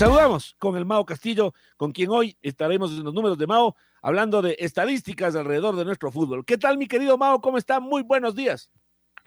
[0.00, 4.40] Saludamos con el Mao Castillo, con quien hoy estaremos en los números de Mao hablando
[4.40, 6.42] de estadísticas alrededor de nuestro fútbol.
[6.46, 7.42] ¿Qué tal, mi querido Mao?
[7.42, 7.80] ¿Cómo está?
[7.80, 8.70] Muy buenos días.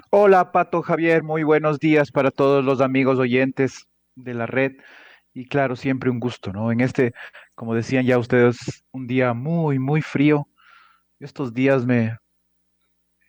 [0.09, 4.72] Hola, Pato Javier, muy buenos días para todos los amigos oyentes de la red.
[5.31, 6.72] Y claro, siempre un gusto, ¿no?
[6.72, 7.14] En este,
[7.53, 10.48] como decían ya ustedes, un día muy, muy frío.
[11.20, 12.17] Estos días me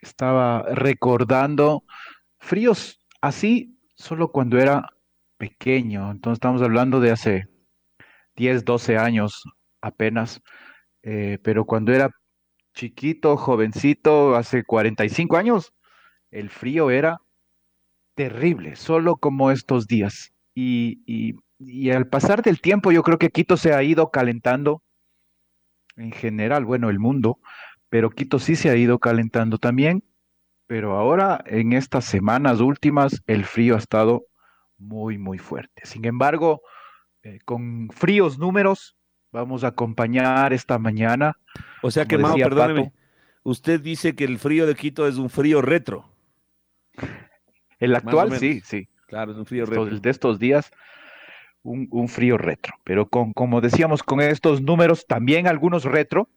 [0.01, 1.85] estaba recordando
[2.39, 4.94] fríos así solo cuando era
[5.37, 6.11] pequeño.
[6.11, 7.49] Entonces estamos hablando de hace
[8.37, 9.45] 10, 12 años
[9.83, 10.43] apenas.
[11.03, 12.11] Eh, pero cuando era
[12.75, 15.73] chiquito, jovencito, hace 45 años,
[16.31, 17.19] el frío era
[18.15, 20.33] terrible, solo como estos días.
[20.55, 24.83] Y, y- y al pasar del tiempo, yo creo que Quito se ha ido calentando
[25.97, 27.39] en general, bueno, el mundo,
[27.89, 30.05] pero Quito sí se ha ido calentando también.
[30.67, 34.27] Pero ahora, en estas semanas últimas, el frío ha estado
[34.79, 35.83] muy, muy fuerte.
[35.85, 36.63] Sin embargo,
[37.23, 38.97] eh, con fríos números,
[39.33, 41.39] vamos a acompañar esta mañana.
[41.83, 42.97] O sea que, Mao, perdóneme, Pato.
[43.43, 46.09] usted dice que el frío de Quito es un frío retro.
[47.79, 48.89] El actual, sí, sí.
[49.07, 49.87] Claro, es un frío retro.
[49.87, 50.71] de estos días,
[51.63, 52.75] un, un frío retro.
[52.85, 56.29] Pero con, como decíamos, con estos números, también algunos retro,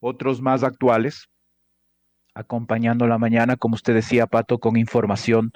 [0.00, 1.28] otros más actuales,
[2.34, 5.52] acompañando la mañana, como usted decía, Pato, con información,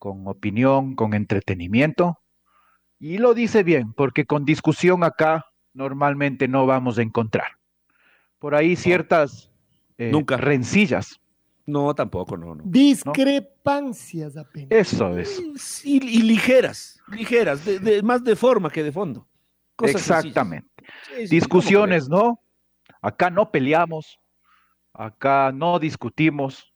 [0.00, 2.18] con opinión, con entretenimiento.
[2.98, 7.46] Y lo dice bien, porque con discusión acá normalmente no vamos a encontrar.
[8.40, 9.52] Por ahí ciertas
[9.98, 10.36] eh, Nunca.
[10.38, 11.20] rencillas.
[11.66, 12.64] No, tampoco, no, no.
[12.64, 14.68] Discrepancias apenas.
[14.70, 15.84] Eso es.
[15.84, 19.28] Y, y ligeras, ligeras, de- de- más de forma que de fondo.
[19.76, 19.96] Cosas.
[19.96, 20.68] Exactamente.
[21.14, 22.40] Sí, sí, Discusiones, ¿no?
[23.02, 24.18] Acá no peleamos,
[24.94, 26.72] acá no discutimos,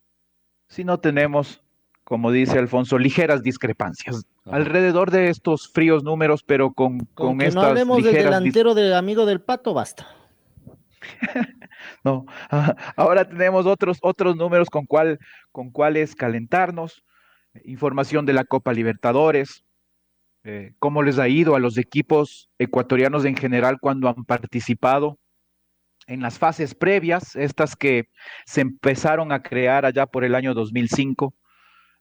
[0.68, 1.63] sino tenemos,
[2.04, 4.56] como dice Alfonso, ligeras discrepancias Ajá.
[4.56, 8.74] alrededor de estos fríos números, pero con, Con, con que estas no hablemos del delantero
[8.74, 10.06] de amigo del pato, basta.
[12.02, 12.24] No,
[12.96, 15.18] ahora tenemos otros, otros números con, cuál,
[15.52, 17.04] con cuáles calentarnos,
[17.64, 19.64] información de la Copa Libertadores,
[20.44, 25.18] eh, cómo les ha ido a los equipos ecuatorianos en general cuando han participado
[26.06, 28.08] en las fases previas, estas que
[28.44, 31.34] se empezaron a crear allá por el año 2005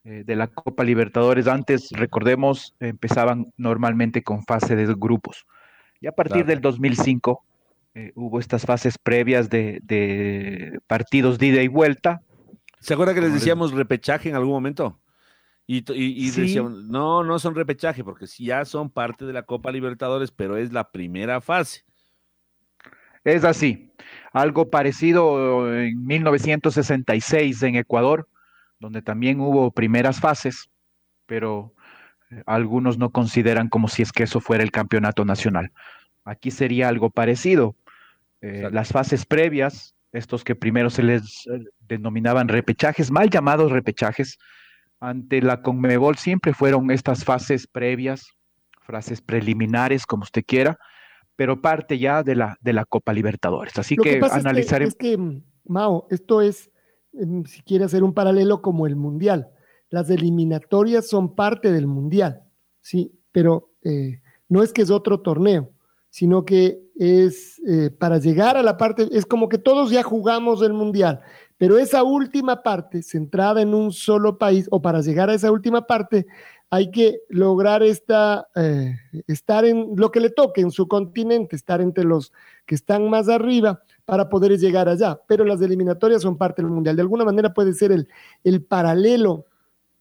[0.05, 1.47] eh, de la Copa Libertadores.
[1.47, 5.45] Antes, recordemos, empezaban normalmente con fase de grupos.
[6.01, 6.47] Y a partir Claro.
[6.47, 7.43] del 2005
[7.95, 12.21] eh, hubo estas fases previas de, de partidos de ida y vuelta.
[12.79, 14.99] ¿Se acuerda que les decíamos repechaje en algún momento?
[15.65, 16.41] Y, y- y Sí.
[16.41, 20.57] decíamos, no, no son repechaje, porque sí ya son parte de la Copa Libertadores, pero
[20.57, 21.85] es la primera fase.
[23.23, 23.93] Es así.
[24.33, 28.27] Algo parecido en 1966 en Ecuador,
[28.83, 30.69] donde también hubo primeras fases,
[31.25, 31.73] pero
[32.29, 35.71] eh, algunos no consideran como si es que eso fuera el campeonato nacional.
[36.25, 37.77] Aquí sería algo parecido.
[38.41, 44.37] Eh, las fases previas, estos que primero se les eh, denominaban repechajes, mal llamados repechajes,
[44.99, 48.27] ante la Conmebol siempre fueron estas fases previas,
[48.81, 50.77] fases preliminares, como usted quiera,
[51.37, 53.77] pero parte ya de la, de la Copa Libertadores.
[53.79, 54.93] Así Lo que, que pasa es que- analizaremos.
[54.93, 56.69] es que, Mao, esto es,
[57.45, 59.49] si quiere hacer un paralelo como el Mundial.
[59.89, 62.43] Las eliminatorias son parte del Mundial,
[62.81, 65.71] sí, pero eh, no es que es otro torneo,
[66.09, 70.61] sino que es eh, para llegar a la parte, es como que todos ya jugamos
[70.61, 71.21] el Mundial,
[71.57, 75.85] pero esa última parte, centrada en un solo país, o para llegar a esa última
[75.85, 76.25] parte,
[76.75, 78.95] hay que lograr esta, eh,
[79.27, 82.31] estar en lo que le toque en su continente, estar entre los
[82.65, 85.19] que están más arriba para poder llegar allá.
[85.27, 86.95] Pero las eliminatorias son parte del Mundial.
[86.95, 88.07] De alguna manera puede ser el,
[88.43, 89.45] el paralelo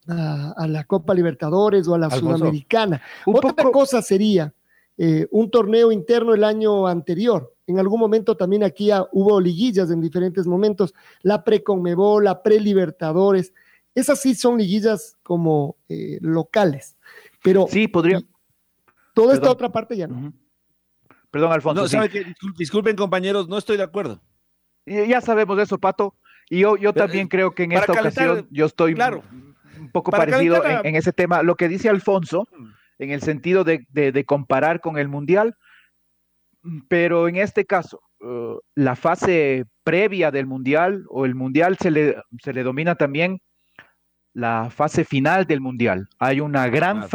[0.08, 3.02] a, a la Copa Libertadores o a la Alfonso, Sudamericana.
[3.26, 4.54] Otra poco- cosa sería
[4.96, 10.00] eh, un torneo interno el año anterior, En algún momento también aquí hubo liguillas en
[10.00, 13.52] diferentes momentos, la pre-Conmebol, la pre-Libertadores.
[13.94, 16.96] Esas sí son liguillas como eh, locales,
[17.42, 18.20] pero sí podría.
[19.14, 20.32] Toda esta otra parte ya no.
[21.30, 21.86] Perdón, Alfonso.
[21.96, 22.04] No,
[22.56, 24.20] disculpen, compañeros, no estoy de acuerdo.
[24.86, 26.16] Ya sabemos eso, Pato.
[26.50, 29.22] Y yo, yo también creo que en esta ocasión yo estoy claro,
[29.78, 31.42] un poco parecido en, ese tema.
[31.42, 32.48] Lo que dice Alfonso,
[32.98, 35.56] en el sentido de, comparar con el Mundial,
[36.88, 42.16] pero en este caso, uh, la fase previa del Mundial o el Mundial se le,
[42.42, 43.40] se le domina también
[44.34, 46.08] la fase final del Mundial.
[46.18, 47.06] Hay una gran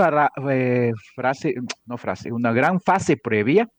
[0.49, 1.55] eh, frase,
[1.85, 3.69] no frase, una gran fase previa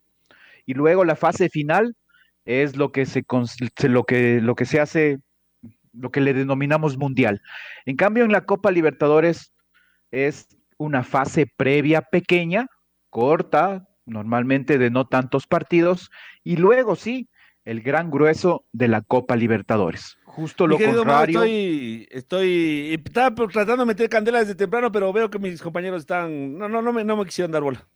[0.66, 1.96] y luego la fase final
[2.44, 3.24] es lo que se,
[3.88, 5.18] lo que, lo que se hace
[5.92, 7.42] lo que le denominamos mundial.
[7.84, 9.52] En cambio, en la Copa Libertadores
[10.10, 10.46] es
[10.76, 12.66] una fase previa pequeña,
[13.10, 16.10] corta, normalmente de no tantos partidos,
[16.44, 17.28] y luego sí,
[17.68, 20.16] el gran grueso de la Copa Libertadores.
[20.24, 21.42] Justo lo contrario.
[21.42, 26.56] estoy, estoy, estaba tratando de meter candela desde temprano, pero veo que mis compañeros están,
[26.56, 27.86] no, no, no me, no me quisieron dar bola.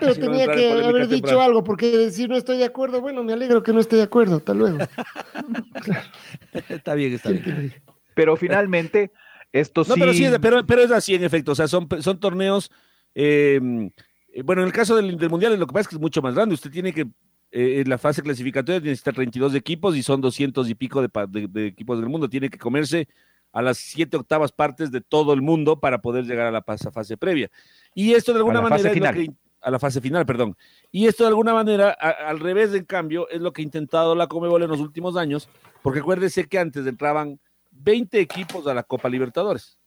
[0.00, 3.62] pero tenía que haber dicho algo, porque decir no estoy de acuerdo, bueno, me alegro
[3.62, 4.78] que no esté de acuerdo, hasta luego.
[6.68, 7.72] está bien, está bien.
[8.14, 9.12] Pero finalmente,
[9.52, 9.92] esto sí...
[9.96, 12.72] pero, sí pero, pero, es así en efecto, o sea, son, son torneos,
[13.14, 13.90] em,
[14.32, 16.34] eh, bueno, en el caso del, Mundial lo que pasa es que es mucho más
[16.34, 17.06] grande, usted tiene que,
[17.52, 21.10] eh, en la fase clasificatoria necesita 32 equipos y son 200 y pico de,
[21.48, 23.08] de equipos del mundo, tiene que comerse
[23.52, 27.16] a las siete octavas partes de todo el mundo para poder llegar a la fase
[27.16, 27.50] previa.
[27.94, 30.56] Y esto de alguna manera es lo que, a la fase final, perdón.
[30.90, 34.26] Y esto de alguna manera, al revés, en cambio, es lo que ha intentado la
[34.26, 35.48] Comebol en los últimos años,
[35.82, 37.38] porque acuérdese que antes entraban
[37.70, 39.78] 20 equipos a la Copa Libertadores.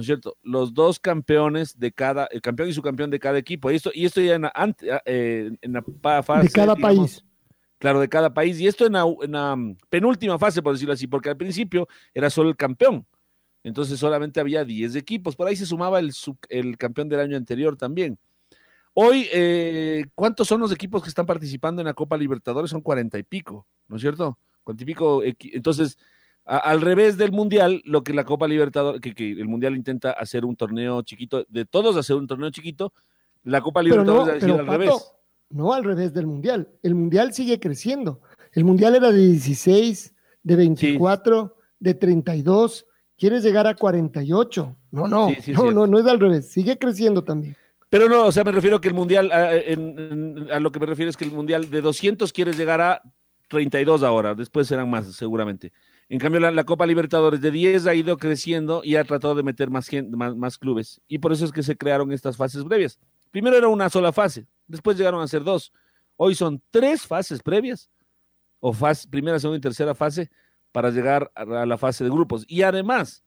[0.00, 0.38] ¿No es cierto?
[0.42, 3.70] Los dos campeones de cada, el campeón y su campeón de cada equipo.
[3.70, 4.72] Y esto, y esto ya en, la,
[5.04, 6.44] eh, en la fase.
[6.44, 7.22] De cada país.
[7.76, 8.58] Claro, de cada país.
[8.58, 9.58] Y esto en la,
[9.90, 13.06] penúltima fase, por decirlo así, porque al principio era solo el campeón.
[13.62, 15.36] Entonces solamente había 10 equipos.
[15.36, 16.14] Por ahí se sumaba el,
[16.48, 18.18] el campeón del año anterior también.
[18.94, 22.70] Hoy, eh, ¿cuántos son los equipos que están participando en la Copa Libertadores?
[22.70, 24.38] Son cuarenta y pico, ¿no es cierto?
[24.64, 25.22] Cuarenta y pico.
[25.22, 25.98] Entonces,
[26.58, 30.56] al revés del Mundial, lo que la Copa Libertadores, que, el Mundial intenta hacer un
[30.56, 32.92] torneo chiquito, de todos hacer un torneo chiquito,
[33.44, 35.12] la Copa Libertadores no, al revés.
[35.48, 36.68] No al revés del Mundial.
[36.82, 38.20] El Mundial sigue creciendo.
[38.52, 42.86] El Mundial era de 16, de 24, de 32.
[43.16, 44.76] Quieres llegar a 48.
[44.90, 46.50] No, no, no, no, no es al revés.
[46.50, 47.56] Sigue creciendo también.
[47.88, 51.16] Pero no, o sea, me refiero que el Mundial, a, lo que me refiero es
[51.16, 53.02] que el Mundial de 200 quieres llegar a
[53.48, 55.72] 32 ahora, después serán más seguramente.
[56.10, 59.70] En cambio, la, Copa Libertadores de 10 ha ido creciendo y ha tratado de meter
[59.70, 61.00] más, más, más, clubes.
[61.06, 62.98] Y por eso es que se crearon estas fases previas.
[63.30, 65.72] Primero era una sola fase, después llegaron a ser dos.
[66.16, 67.88] Hoy son tres fases previas,
[68.58, 70.28] o fase, primera, segunda y tercera fase,
[70.72, 72.44] para llegar a la fase de grupos.
[72.48, 73.22] Y además,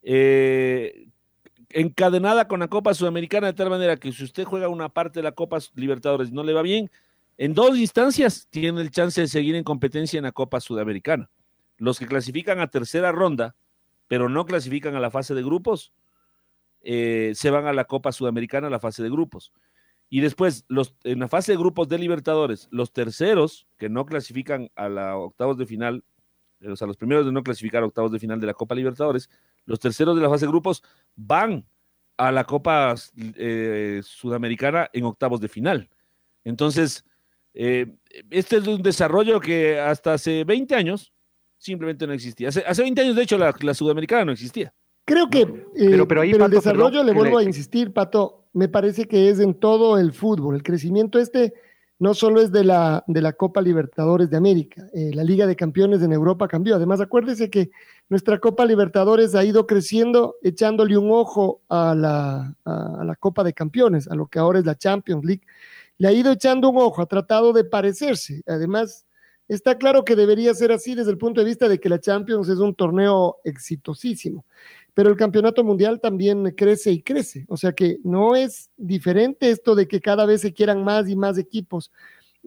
[0.00, 1.08] eh,
[1.70, 5.24] encadenada con la Copa Sudamericana de tal manera que si usted juega una parte de
[5.24, 6.92] la Copa Libertadores y no le va bien,
[7.38, 11.28] en dos instancias tiene el chance de seguir en competencia en la Copa Sudamericana.
[11.76, 13.56] Los que clasifican a tercera ronda,
[14.08, 15.92] pero no clasifican a la fase de grupos,
[16.82, 19.52] eh, se van a la Copa Sudamericana, a la fase de grupos.
[20.10, 20.66] Y después,
[21.04, 25.56] en la fase de grupos de Libertadores, los terceros que no clasifican a la octavos
[25.56, 26.04] de final,
[26.64, 29.30] o sea, los primeros de no clasificar a octavos de final de la Copa Libertadores,
[29.64, 30.82] los terceros de la fase de grupos
[31.16, 31.66] van
[32.16, 35.90] a la Copa eh, Sudamericana en octavos de final.
[36.44, 37.04] Entonces,
[37.54, 37.96] eh,
[38.30, 41.12] este es un desarrollo que hasta hace 20 años
[41.64, 42.50] simplemente no existía.
[42.50, 44.72] Hace, hace 20 años, de hecho, la, Sudamericana no existía.
[45.06, 49.40] Creo que eh, pero, el desarrollo, le vuelvo a insistir, Pato, me parece que es
[49.40, 50.56] en todo el fútbol.
[50.56, 51.54] El crecimiento este
[51.98, 55.56] no solo es de la, de la Copa Libertadores de América, eh, la Liga de
[55.56, 56.74] Campeones en Europa cambió.
[56.74, 57.70] Además, acuérdese que
[58.08, 63.54] nuestra Copa Libertadores ha ido creciendo, echándole un ojo a la, a, la Copa de
[63.54, 65.42] Campeones, a lo que ahora es la Champions League.
[65.96, 68.42] Le ha ido echando un ojo, ha tratado de parecerse.
[68.46, 69.06] Además,
[69.48, 72.48] está claro que debería ser así desde el punto de vista de que la Champions
[72.48, 74.44] es un torneo exitosísimo
[74.94, 77.44] pero el campeonato mundial también crece y crece.
[77.48, 81.16] O sea que no es diferente esto de que cada vez se quieran más y
[81.16, 81.90] más equipos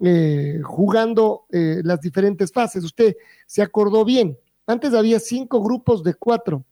[0.01, 2.83] eh, jugando eh, las diferentes fases.
[2.85, 4.39] Usted se acordó bien.
[4.65, 6.63] Antes había cinco grupos de cuatro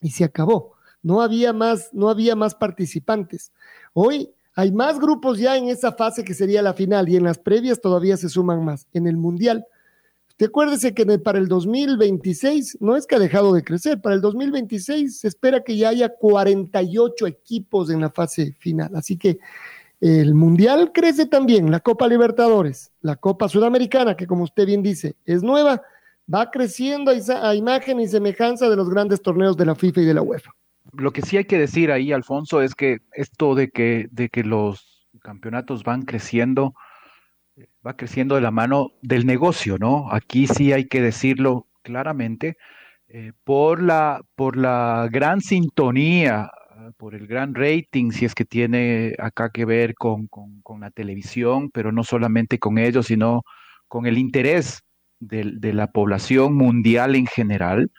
[0.00, 0.74] y se acabó.
[1.02, 3.52] No había más, no había más participantes.
[3.92, 7.38] Hoy hay más grupos ya en esa fase que sería la final y en las
[7.38, 8.86] previas todavía se suman más.
[8.92, 9.66] En el mundial
[10.44, 15.18] acuérdese que para el 2026 no es que ha dejado de crecer, para el 2026
[15.18, 18.94] se espera que ya haya 48 equipos en la fase final.
[18.94, 19.38] Así que
[20.00, 25.16] El Mundial crece también, la Copa Libertadores, la Copa Sudamericana, que como usted bien dice,
[25.24, 25.82] es nueva,
[26.32, 30.14] va creciendo a imagen y semejanza de los grandes torneos de la FIFA y de
[30.14, 30.54] la UEFA.
[30.92, 34.44] Lo que sí hay que decir ahí, Alfonso, es que esto de que, de que
[34.44, 36.74] los campeonatos van creciendo,
[37.86, 40.12] va creciendo de la mano del negocio, ¿no?
[40.12, 42.56] Aquí sí hay que decirlo claramente,
[43.08, 46.50] eh, por, la, por la gran sintonía
[46.96, 50.28] por el gran rating, si es que tiene acá que ver con,
[50.80, 53.42] la televisión, pero no solamente con ello, sino
[53.88, 54.82] con el interés
[55.20, 57.90] de, la población mundial en general.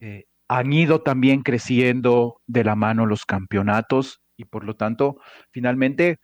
[0.00, 6.18] Eh, han ido también creciendo de la mano los campeonatos y por lo tanto, finalmente,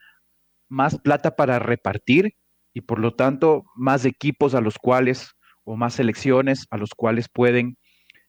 [0.69, 2.35] más plata para repartir
[2.73, 7.29] y por lo tanto, más equipos a los cuales o más selecciones a los cuales
[7.29, 7.77] pueden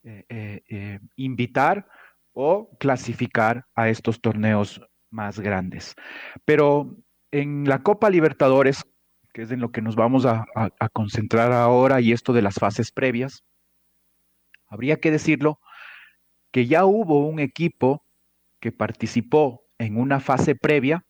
[0.03, 1.87] eh, eh, invitar
[2.33, 5.95] o clasificar a estos torneos más grandes.
[6.43, 6.97] Pero
[7.31, 8.83] en la Copa Libertadores,
[9.33, 10.45] que es en lo que nos vamos a,
[10.93, 13.43] concentrar ahora, y esto de las fases previas,
[14.67, 15.59] habría que decirlo,
[16.55, 18.05] que ya hubo un equipo
[18.61, 21.03] que participó en una fase previa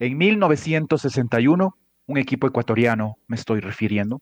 [0.00, 4.20] en 1961, un equipo ecuatoriano, me estoy refiriendo,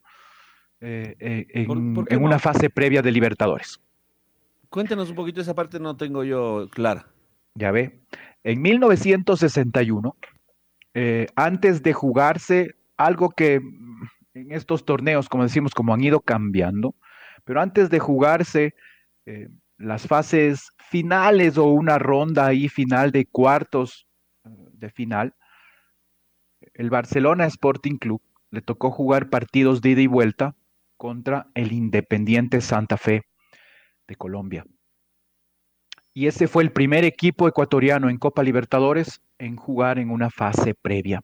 [0.81, 3.81] eh, eh, en una fase previa de Libertadores.
[4.69, 7.07] Cuéntenos un poquito esa parte, no tengo yo clara.
[7.55, 7.99] Ya ve,
[8.45, 10.17] en 1961,
[10.93, 13.63] eh, antes de jugarse algo que
[14.35, 16.95] en estos torneos, como decimos, como han ido cambiando,
[17.47, 18.75] pero antes de jugarse
[19.25, 19.49] eh,
[19.83, 24.07] las fases finales o una ronda ahí final de cuartos
[24.45, 25.35] de final,
[26.75, 30.55] el Barcelona Sporting Club le tocó jugar partidos de ida y vuelta
[30.97, 33.23] contra el Independiente Santa Fe
[34.07, 34.65] de Colombia.
[36.15, 40.75] Y ese fue el primer equipo ecuatoriano en Copa Libertadores en jugar en una fase
[40.75, 41.23] previa.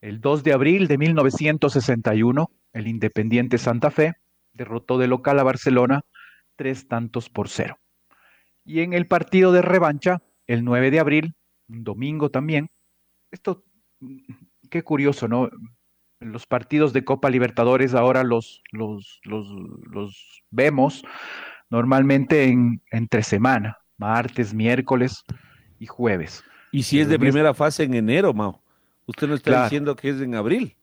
[0.00, 4.14] El 2 de abril de 1961, el Independiente Santa Fe
[4.52, 6.00] derrotó de local a Barcelona
[6.58, 7.78] tres tantos por cero.
[8.64, 11.34] Y en el partido de revancha, el 9 de abril,
[11.68, 12.68] un domingo también,
[13.30, 13.64] esto,
[14.68, 15.48] qué curioso, ¿no?
[16.20, 21.04] Los partidos de Copa Libertadores ahora los, los, los vemos
[21.70, 25.22] normalmente en, entre semana, martes, miércoles
[25.78, 26.42] y jueves.
[26.72, 28.62] Y si es de primera fase en enero, Mao.
[29.06, 30.76] Usted no está diciendo que es en abril.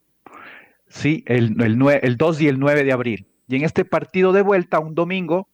[0.88, 3.28] Sí, el, el, el 2 y el 9 de abril.
[3.48, 5.48] Y en este partido de vuelta, un domingo,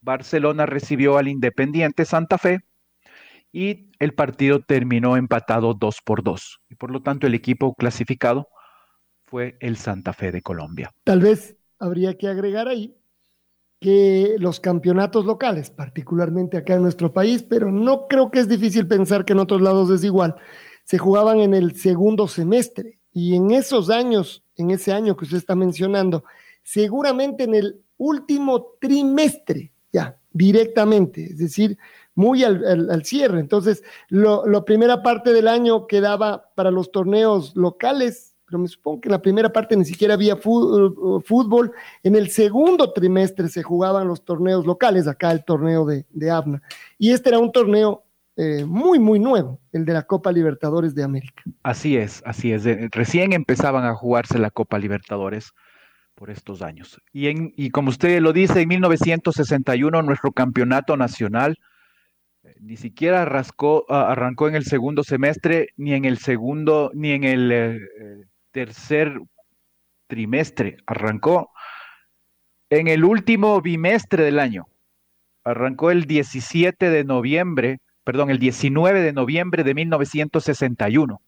[0.00, 2.60] Barcelona recibió al Independiente Santa Fe
[3.52, 6.60] y el partido terminó empatado 2 por 2.
[6.68, 8.48] Y por lo tanto, el equipo clasificado
[9.26, 10.90] fue el Santa Fe de Colombia.
[11.04, 12.94] Tal vez habría que agregar ahí
[13.80, 18.88] que los campeonatos locales, particularmente acá en nuestro país, pero no creo que es difícil
[18.88, 20.34] pensar que en otros lados es igual,
[20.84, 25.38] se jugaban en el segundo semestre y en esos años, en ese año que usted
[25.38, 26.24] está mencionando,
[26.62, 31.78] seguramente en el último trimestre, ya, directamente, es decir,
[32.14, 33.40] muy al, cierre.
[33.40, 39.08] Entonces, la primera parte del año quedaba para los torneos locales pero me supongo que
[39.08, 41.70] en la primera parte ni siquiera había uh, fútbol.
[42.02, 46.62] En el segundo trimestre se jugaban los torneos locales, acá el torneo de, de ABNA.
[46.96, 48.04] Y este era un torneo
[48.40, 51.42] eh, muy, muy nuevo, el de la Copa Libertadores de América.
[51.62, 52.64] Así es, así es.
[52.92, 55.52] Recién empezaban a jugarse la Copa Libertadores
[56.18, 57.00] por estos años.
[57.12, 61.56] Y, en, y como usted lo dice, en 1961 nuestro campeonato nacional
[62.42, 67.24] eh, ni siquiera rascó, arrancó en el segundo semestre, ni en el segundo, ni en
[67.24, 67.78] el eh,
[68.50, 69.20] tercer
[70.08, 71.50] trimestre, arrancó
[72.70, 74.66] en el último bimestre del año.
[75.44, 81.22] Arrancó el 17 de noviembre, perdón, el 19 de noviembre de 1961.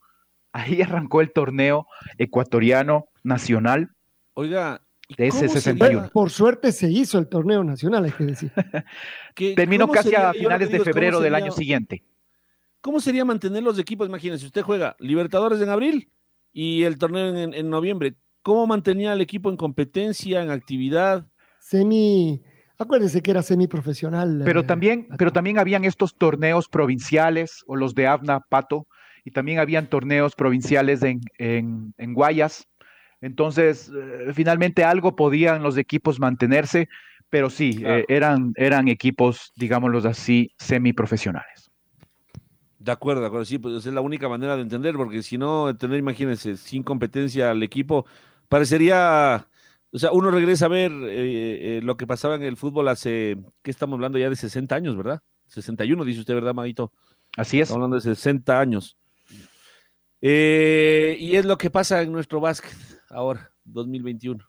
[0.53, 1.87] Ahí arrancó el torneo
[2.19, 3.91] ecuatoriano nacional.
[4.35, 4.83] Oiga,
[5.17, 6.11] de ese 61.
[6.13, 8.53] Por suerte se hizo el torneo nacional, hay que decir.
[9.57, 12.05] Terminó casi a finales de febrero del año siguiente.
[12.81, 14.09] ¿Cómo sería mantener los equipos?
[14.09, 16.11] Imagínense, usted juega Libertadores en abril,
[16.53, 18.15] y el torneo en, noviembre.
[18.43, 21.27] ¿Cómo mantenía al equipo en competencia, en actividad?
[21.61, 22.43] Semi,
[22.79, 24.43] acuérdese que era semiprofesional.
[24.45, 28.87] Pero eh, también, pero también habían estos torneos provinciales o los de Avna, Pato,
[29.25, 32.67] y también habían torneos provinciales en, en, Guayas.
[33.21, 36.89] Entonces, eh, finalmente algo podían los equipos mantenerse,
[37.29, 41.71] pero sí, eh, eran, eran equipos, digámoslos así, semiprofesionales.
[42.81, 45.77] De acuerdo, de acuerdo, sí, pues es la única manera de entender, porque si no,
[45.77, 48.07] tener, imagínense, sin competencia al equipo,
[48.49, 49.47] parecería,
[49.93, 53.37] o sea, uno regresa a ver eh, eh, lo que pasaba en el fútbol hace,
[53.63, 55.21] ¿qué estamos hablando ya de 60 años, verdad?
[55.49, 56.91] 61, dice usted, ¿verdad, Maguito?
[57.37, 57.65] Así es.
[57.65, 58.97] Estamos hablando de 60 años.
[60.23, 62.73] Eh, y es lo que pasa en nuestro básquet
[63.11, 64.45] ahora, 2021.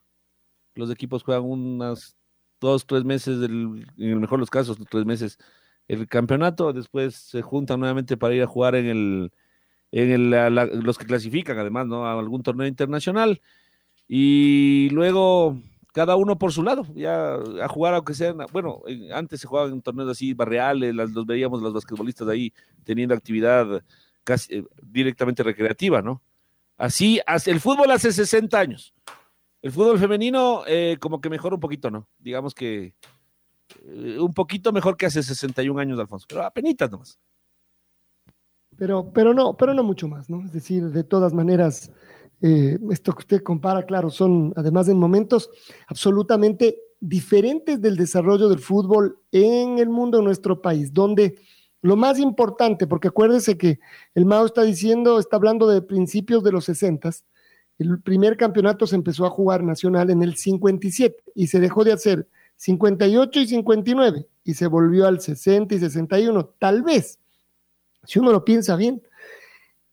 [0.75, 2.15] Los equipos juegan unas
[2.59, 5.37] dos, tres meses, del, en el mejor de los casos, tres meses
[5.87, 9.31] el campeonato, después se juntan nuevamente para ir a jugar en el,
[9.91, 12.05] en el, la- los que clasifican además, ¿no?
[12.07, 13.41] A algún torneo internacional.
[14.07, 15.61] Y luego
[15.93, 18.81] cada uno por su lado, ya a jugar aunque sean, bueno,
[19.13, 22.53] antes se jugaban en torneos así barriales, las, los veíamos los basquetbolistas ahí
[22.83, 23.83] teniendo actividad
[24.23, 26.21] casi eh, directamente recreativa, ¿no?
[26.81, 28.91] Así, el fútbol hace 60 años.
[29.61, 32.07] El fútbol femenino eh, como que mejora un poquito, ¿no?
[32.17, 32.95] Digamos que
[33.85, 37.19] eh, un poquito mejor que hace 61 años, Alfonso, pero apenitas nomás.
[38.77, 40.43] Pero, pero no, pero no mucho más, ¿no?
[40.43, 41.91] Es decir, de todas maneras,
[42.41, 45.51] eh, esto que usted compara, claro, son además en momentos
[45.85, 51.37] absolutamente diferentes del desarrollo del fútbol en el mundo, en nuestro país, donde
[51.81, 53.79] lo más importante, porque acuérdese que
[54.13, 57.09] el Mao está diciendo, está hablando de principios de los 60,
[57.79, 61.93] el primer campeonato se empezó a jugar nacional en el 57 y se dejó de
[61.93, 67.19] hacer 58 y 59 y se volvió al 60 y 61, tal vez
[68.03, 69.01] si uno lo piensa bien,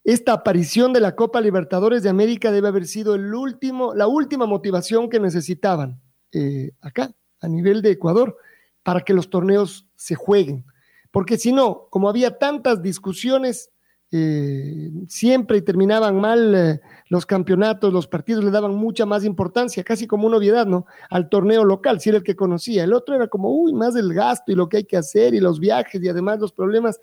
[0.05, 4.47] esta aparición de la Copa Libertadores de América debe haber sido el último, la última
[4.47, 6.01] motivación que necesitaban
[6.33, 8.37] eh, acá, a nivel de Ecuador,
[8.83, 10.65] para que los torneos se jueguen.
[11.11, 13.71] Porque si no, como había tantas discusiones,
[14.11, 20.07] eh, siempre terminaban mal eh, los campeonatos, los partidos le daban mucha más importancia, casi
[20.07, 20.87] como una obviedad, ¿no?
[21.11, 22.85] Al torneo local, si era el que conocía.
[22.85, 25.41] El otro era como, uy, más el gasto y lo que hay que hacer y
[25.41, 27.01] los viajes y además los problemas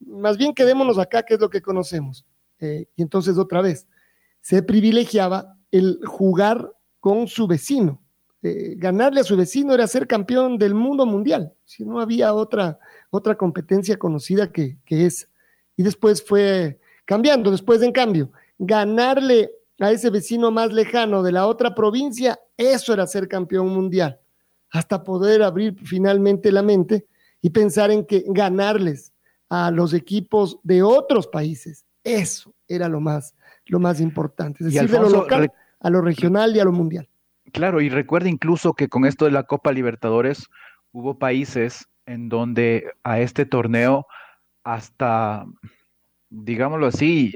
[0.00, 2.24] más bien quedémonos acá, que es lo que conocemos.
[2.60, 3.86] Eh, y entonces otra vez,
[4.40, 8.02] se privilegiaba el jugar con su vecino.
[8.42, 12.78] Eh, ganarle a su vecino era ser campeón del mundo mundial, si no había otra,
[13.10, 15.26] otra competencia conocida que, que esa.
[15.76, 21.46] Y después fue cambiando, después en cambio, ganarle a ese vecino más lejano de la
[21.46, 24.20] otra provincia, eso era ser campeón mundial,
[24.70, 27.06] hasta poder abrir finalmente la mente
[27.40, 29.12] y pensar en que ganarles
[29.48, 31.86] a los equipos de otros países.
[32.04, 33.34] Eso era lo más,
[33.66, 34.64] lo más importante.
[34.64, 37.08] Es decir, de lo local a lo regional y a lo mundial.
[37.52, 40.46] Claro, y recuerda incluso que con esto de la Copa Libertadores
[40.92, 44.06] hubo países en donde a este torneo
[44.64, 45.46] hasta,
[46.30, 47.34] digámoslo así,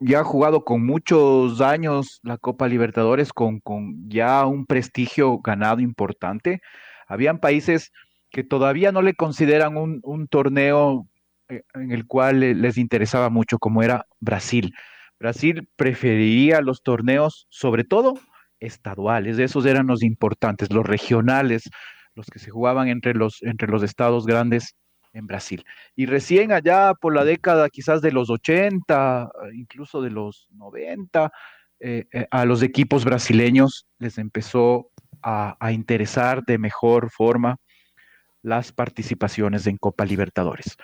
[0.00, 5.80] ya ha jugado con muchos años la Copa Libertadores, con, con ya un prestigio ganado
[5.80, 6.60] importante.
[7.08, 7.92] Habían países
[8.30, 11.06] que todavía no le consideran un, un torneo
[11.48, 14.74] eh, en el cual le- les interesaba mucho, como era Brasil.
[15.20, 18.14] Brasil preferiría los torneos, sobre todo
[18.62, 21.68] estaduales, esos eran los importantes, los regionales,
[22.14, 24.76] los que se jugaban entre los, entre los estados grandes
[25.12, 25.64] en Brasil.
[25.94, 31.30] Y recién allá por la década quizás de los 80, incluso de los 90,
[31.80, 34.90] eh, eh, a los equipos brasileños les empezó
[35.22, 37.56] a, a interesar de mejor forma
[38.42, 40.76] las participaciones en Copa Libertadores.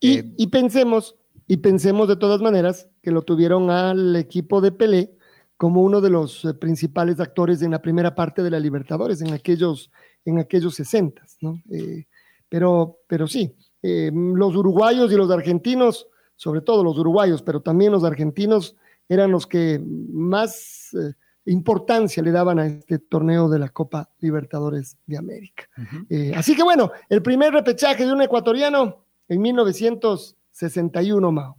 [0.00, 4.72] Y, Eh, y pensemos, y pensemos de todas maneras que lo tuvieron al equipo de
[4.72, 5.16] Pelé
[5.56, 9.32] como uno de los eh, principales actores en la primera parte de la Libertadores, en
[9.32, 9.90] aquellos,
[10.24, 11.62] en aquellos 60, ¿no?
[11.70, 12.06] Eh,
[12.48, 17.92] pero, pero sí, eh, los uruguayos y los argentinos, sobre todo los uruguayos, pero también
[17.92, 18.76] los argentinos,
[19.08, 21.14] eran los que más eh,
[21.46, 25.68] importancia le daban a este torneo de la Copa Libertadores de América.
[26.10, 31.56] Eh, así que bueno, el primer repechaje de un ecuatoriano en 1961, Mao.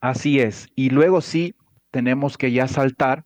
[0.00, 0.68] Así es.
[0.74, 1.54] Y luego sí
[1.90, 3.24] tenemos que ya saltar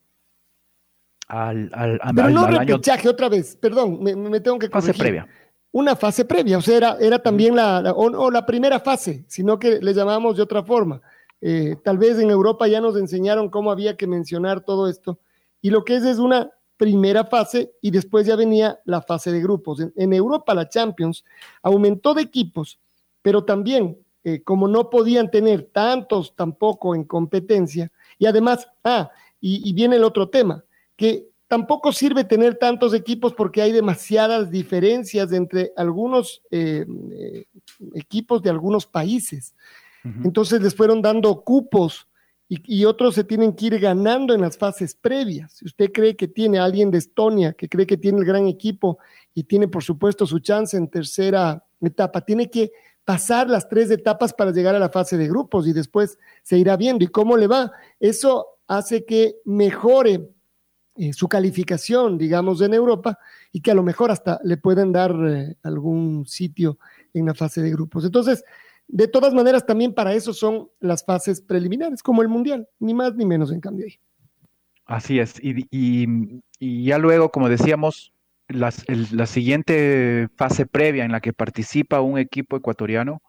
[1.31, 4.89] al, al, Pero no al año repechaje otra vez, perdón, me, me tengo que fase
[4.89, 5.03] corregir.
[5.03, 5.29] previa.
[5.73, 9.25] Una fase previa, o sea, era, era también la, la- o, o la primera fase,
[9.29, 11.01] sino que le llamamos de otra forma.
[11.41, 15.19] Eh, tal vez en Europa ya nos enseñaron cómo había que mencionar todo esto.
[15.63, 19.41] Y lo que es es una primera fase y después ya venía la fase de
[19.41, 19.81] grupos.
[19.81, 21.25] En, en Europa la Champions
[21.63, 22.79] aumentó de equipos,
[23.23, 29.67] pero también eh, como no podían tener tantos tampoco en competencia, y además, ah, y,
[29.69, 30.63] y viene el otro tema,
[31.01, 37.47] que tampoco sirve tener tantos equipos porque hay demasiadas diferencias entre algunos eh, eh,
[37.95, 39.55] equipos de algunos países.
[40.25, 42.07] Entonces les fueron dando cupos
[42.51, 45.53] y, y otros se tienen que ir ganando en las fases previas.
[45.53, 48.47] Si usted cree que tiene a alguien de Estonia, que cree que tiene el gran
[48.47, 48.99] equipo
[49.35, 52.73] y tiene por supuesto su chance en tercera etapa, tiene que
[53.07, 56.77] pasar las tres etapas para llegar a la fase de grupos y después se irá
[56.77, 57.07] viendo.
[57.07, 57.73] ¿Y cómo le va?
[57.99, 60.29] Eso hace que mejore
[61.01, 63.19] eh, su calificación, digamos, en Europa
[63.53, 66.79] y que a lo mejor hasta le pueden dar eh, algún sitio
[67.15, 68.05] en la fase de grupos.
[68.05, 68.45] Entonces,
[68.93, 73.15] De todas maneras, también para eso son las fases preliminares, como el Mundial, ni más
[73.15, 74.01] ni menos en cambio ahí.
[74.85, 78.13] Así es, y, y- ya luego, como decíamos,
[78.49, 83.23] las- la siguiente fase previa en la que participa un equipo ecuatoriano,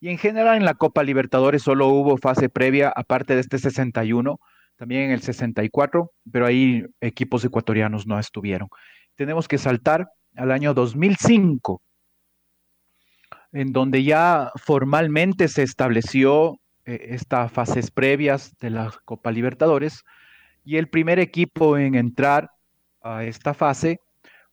[0.00, 4.38] y en general en la Copa Libertadores solo hubo fase previa, aparte de este 61,
[4.80, 8.70] también en el 64, pero ahí equipos ecuatorianos no estuvieron.
[9.14, 11.82] Tenemos que saltar al año 2005,
[13.52, 20.02] en donde ya formalmente se estableció eh, estas fases previas de la Copa Libertadores,
[20.64, 22.48] y el primer equipo en entrar
[23.02, 24.00] a esta fase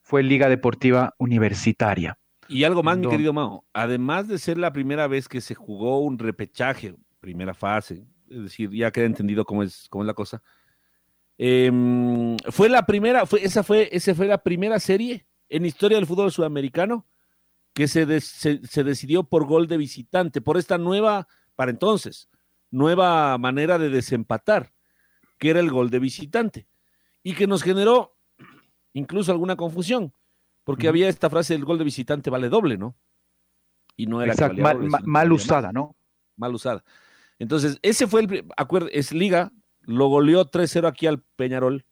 [0.02, 2.18] fue Liga Deportiva Universitaria.
[2.48, 3.64] Y algo más, mi querido Mao.
[3.72, 8.70] Además de ser la primera vez que se jugó un repechaje, primera fase, es decir,
[8.70, 10.42] ya queda entendido cómo es, cómo es la cosa.
[11.36, 16.06] em, fue la primera, fue, esa fue, esa fue la primera serie en historia del
[16.06, 17.06] fútbol sudamericano
[17.74, 22.28] que se, se, se decidió por gol de visitante, por esta nueva, para entonces,
[22.70, 24.72] nueva manera de desempatar,
[25.38, 26.66] que era el gol de visitante,
[27.22, 28.16] y que nos generó
[28.92, 30.12] incluso alguna confusión,
[30.64, 32.96] porque había esta frase del gol de visitante vale doble, ¿no?
[33.96, 34.76] Y no era Exacto, mal,
[35.28, 35.96] doble, usada, ¿no?
[36.36, 36.84] mal usada.
[37.38, 41.84] Entonces, ese fue el, pri- acuer- es Liga, lo goleó 3-0 aquí al Peñarol,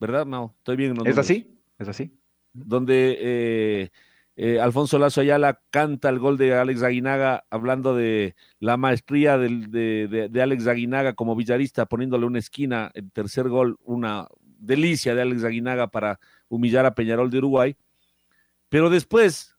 [0.00, 0.26] ¿verdad?
[0.26, 0.94] No, estoy bien.
[1.06, 1.58] ¿Es así?
[1.78, 2.16] ¿Es así?
[2.52, 3.90] Donde eh,
[4.36, 9.70] eh, Alfonso Lazo Ayala canta el gol de Alex Aguinaga, hablando de la maestría del-
[9.70, 14.26] de, de- de Alex Aguinaga como villarista, poniéndole una esquina, el tercer gol, una
[14.58, 17.76] delicia de Alex Aguinaga para humillar a Peñarol de Uruguay.
[18.70, 19.54] Pero después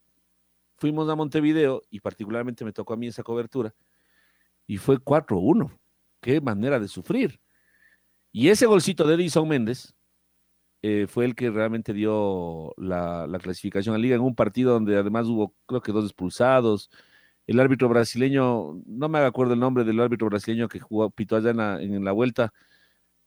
[0.77, 3.73] fuimos a Montevideo y particularmente me tocó a mí esa cobertura
[4.67, 5.71] y fue 4-1.
[6.21, 7.39] Qué manera de sufrir.
[8.31, 9.93] Y ese golcito de Edison Méndez
[10.81, 14.97] eh, fue el que realmente dio la, la clasificación a Liga en un partido donde
[14.97, 16.89] además hubo, creo que dos expulsados.
[17.47, 21.51] El árbitro brasileño, no me acuerdo el nombre del árbitro brasileño que jugó pitó allá
[21.51, 22.53] en la, en la vuelta,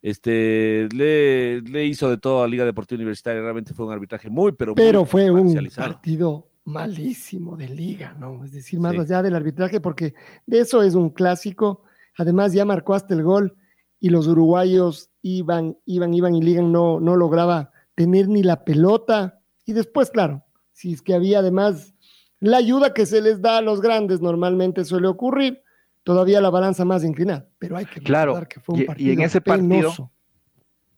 [0.03, 3.40] este, le, le hizo de todo a Liga Deportiva Universitaria.
[3.40, 8.44] Realmente fue un arbitraje muy, pero, Pero muy fue un partido malísimo de liga, ¿no?
[8.44, 9.00] Es decir, más Sí.
[9.00, 10.14] allá del arbitraje, porque
[10.46, 11.83] de eso es un clásico.
[12.16, 13.57] Además, ya marcó hasta el gol
[14.00, 19.40] y los uruguayos iban, iban, iban y Liga no, no lograba tener ni la pelota.
[19.64, 21.94] Y después, claro, si es que había además
[22.40, 25.62] la ayuda que se les da a los grandes, normalmente suele ocurrir,
[26.04, 27.48] todavía la balanza más inclinada.
[27.59, 30.11] Pero hay que Claro, que fue un y- y partido en ese partido-.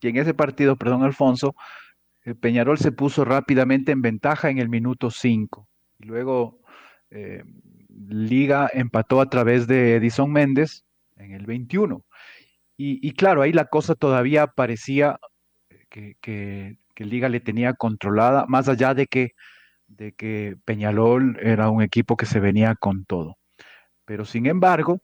[0.02, 1.54] Y en ese partido, perdón, Alfonso,
[2.35, 5.69] Peñarol se puso rápidamente en ventaja en el minuto 5.
[5.99, 6.61] Y luego
[7.11, 7.43] eh,
[7.88, 10.85] Liga empató a través de Edison Méndez
[11.16, 12.05] en el 21.
[12.83, 15.19] Y, claro, ahí la cosa todavía parecía
[15.90, 19.31] que, que- Liga le tenía controlada, más allá de que,
[19.87, 23.38] de que Peñarol era un equipo que se venía con todo.
[24.05, 25.01] Pero sin embargo,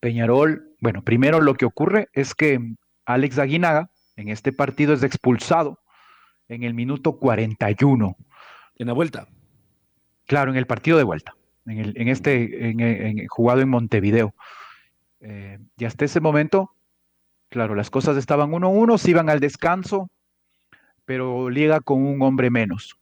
[0.00, 2.58] Peñarol, bueno, primero lo que ocurre es que
[3.06, 5.78] Alex Aguinaga en este partido es expulsado
[6.48, 8.16] en el minuto 41.
[8.76, 9.28] En la vuelta.
[10.26, 11.34] Claro, en el partido de vuelta,
[11.66, 14.34] en, el, en este, en, en- jugado en Montevideo.
[15.20, 16.70] Eh, y hasta ese momento,
[17.48, 20.08] claro, las cosas estaban 1-1, se iban al descanso,
[21.04, 22.96] pero Liga con un hombre menos.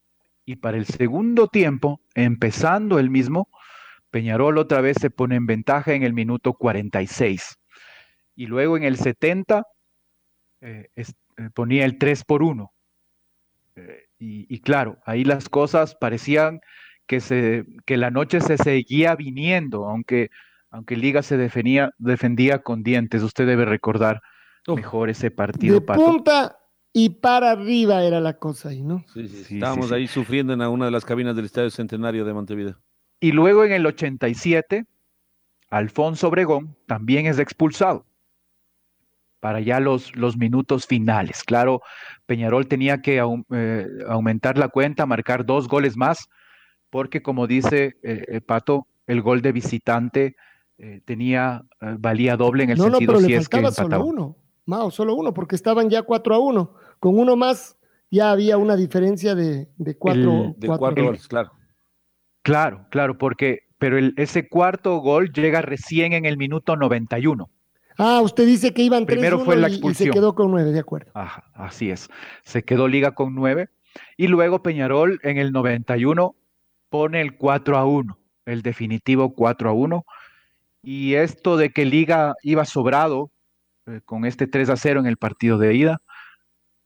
[0.44, 3.48] Y para el segundo tiempo, empezando el mismo,
[4.10, 7.58] Peñarol otra vez se pone en ventaja en el minuto 46.
[8.34, 9.64] Y luego en el 70
[10.60, 12.72] eh, es- eh, ponía el 3 por 1.
[13.76, 16.60] Eh, y, y claro, ahí las cosas parecían
[17.06, 20.30] que, se, que la noche se seguía viniendo, aunque,
[20.70, 23.22] aunque Liga se defendía, defendía con dientes.
[23.22, 24.20] Usted debe recordar
[24.66, 26.04] mejor ese partido, De Pato.
[26.04, 26.56] punta
[26.92, 29.04] y para arriba era la cosa ahí, ¿no?
[29.14, 29.94] Sí, sí, Sí, Estábamos sí, sí.
[29.94, 32.76] ahí sufriendo en una de las cabinas del Estadio Centenario de Montevideo.
[33.20, 34.86] Y luego en el 87,
[35.70, 38.06] Alfonso Obregón también es expulsado
[39.40, 41.42] para ya los, los minutos finales.
[41.44, 41.80] Claro,
[42.26, 46.28] Peñarol tenía que au- eh, aumentar la cuenta, marcar dos goles más,
[46.90, 50.36] porque como dice eh, eh, Pato, el gol de visitante
[50.78, 53.56] eh, tenía, eh, valía doble en el no, no, sentido pero si le es que
[53.56, 54.04] faltaba solo empataba.
[54.04, 54.36] uno.
[54.66, 56.74] Mao, solo uno, porque estaban ya 4 a 1.
[57.00, 57.76] Con uno más
[58.10, 61.50] ya había una diferencia de, de cuatro, El- De cuatro goles, claro.
[62.42, 67.50] Claro, claro, porque, pero el- ese cuarto gol llega recién en el minuto 91.
[68.02, 70.14] Ah, usted dice que iban 3 Primero fue la y, y se expulsión.
[70.14, 71.10] quedó con 9, de acuerdo.
[71.12, 72.08] Ajá, así es.
[72.44, 73.68] Se quedó Liga con nueve.
[74.16, 76.34] Y luego Peñarol en el 91
[76.88, 80.04] pone el 4 a 1, el definitivo 4 a 1.
[80.82, 83.30] Y esto de que Liga iba sobrado
[83.86, 85.98] eh, con este 3 a 0 en el partido de ida,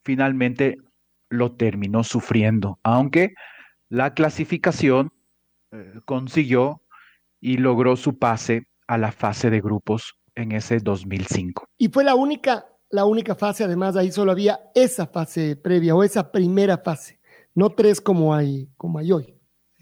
[0.02, 0.78] finalmente
[1.28, 2.80] lo terminó sufriendo.
[2.82, 3.34] Aunque
[3.88, 5.12] la clasificación
[5.70, 6.82] eh, consiguió
[7.40, 11.68] y logró su pase a la fase de grupos en ese 2005.
[11.78, 16.02] Y fue la única, la única fase, además ahí solo había esa fase previa o
[16.02, 17.18] esa primera fase,
[17.54, 19.34] no tres como hay, como hay hoy.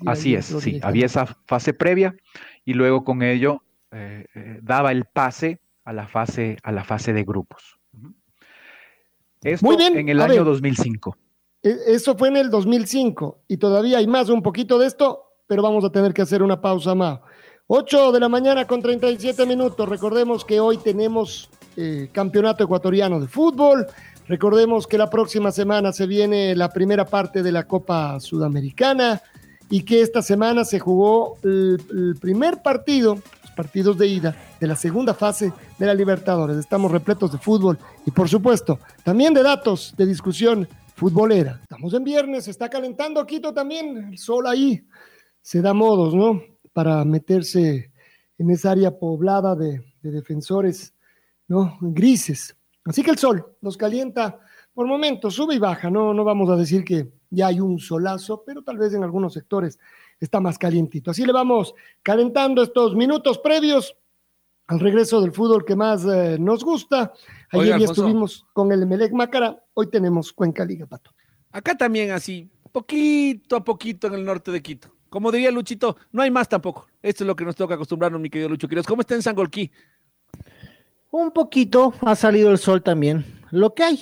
[0.06, 2.16] Así es, sí, había esa fase previa
[2.64, 3.62] y luego con ello
[3.92, 7.78] eh, eh, daba el pase a la fase, a la fase de grupos.
[9.42, 9.96] Esto Muy bien.
[9.98, 11.16] en el año 2005.
[11.62, 15.62] E, eso fue en el 2005 y todavía hay más, un poquito de esto, pero
[15.62, 17.20] vamos a tener que hacer una pausa más.
[17.68, 19.88] 8 de la mañana con 37 minutos.
[19.88, 23.86] Recordemos que hoy tenemos eh, campeonato ecuatoriano de fútbol.
[24.28, 29.22] Recordemos que la próxima semana se viene la primera parte de la Copa Sudamericana
[29.70, 33.18] y que esta semana se jugó el primer partido
[33.56, 36.56] partidos de ida de la segunda fase de la Libertadores.
[36.56, 41.60] Estamos repletos de fútbol y por supuesto también de datos de discusión futbolera.
[41.62, 44.84] Estamos en viernes, está calentando Quito también, el sol ahí
[45.40, 46.40] se da modos, ¿no?
[46.72, 47.92] Para meterse
[48.38, 50.94] en esa área poblada de, defensores,
[51.48, 51.78] ¿no?
[51.80, 52.56] Grises.
[52.84, 54.40] Así que el sol nos calienta
[54.74, 56.12] por momentos, sube y baja, ¿no?
[56.12, 59.78] No vamos a decir que ya hay un solazo, pero tal vez en algunos sectores
[60.18, 61.10] está más calientito.
[61.10, 63.96] Así le vamos calentando estos minutos previos
[64.66, 67.12] al regreso del fútbol que más eh, nos gusta.
[67.50, 71.12] Ayer ya estuvimos con el Melec Mácara, hoy tenemos Cuenca Liga, Pato.
[71.50, 75.01] Acá también así, poquito a poquito en el norte de Quito.
[75.12, 76.88] Como diría Luchito, no hay más tampoco.
[77.02, 78.86] Esto es lo que nos toca acostumbrarnos, mi querido Lucho Quiroz.
[78.86, 79.70] ¿Cómo está en Sangolquí?
[81.10, 83.22] Un poquito, ha salido el sol también.
[83.50, 84.00] Lo que hay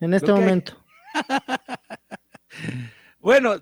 [0.00, 0.76] en este momento.
[3.20, 3.54] bueno,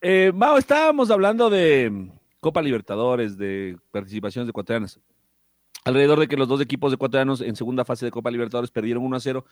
[0.00, 2.10] eh, Mao, estábamos hablando de
[2.40, 4.98] Copa Libertadores, de participaciones de ecuatorianas.
[5.84, 9.16] Alrededor de que los dos equipos ecuatorianos en segunda fase de Copa Libertadores perdieron 1
[9.16, 9.46] a 0,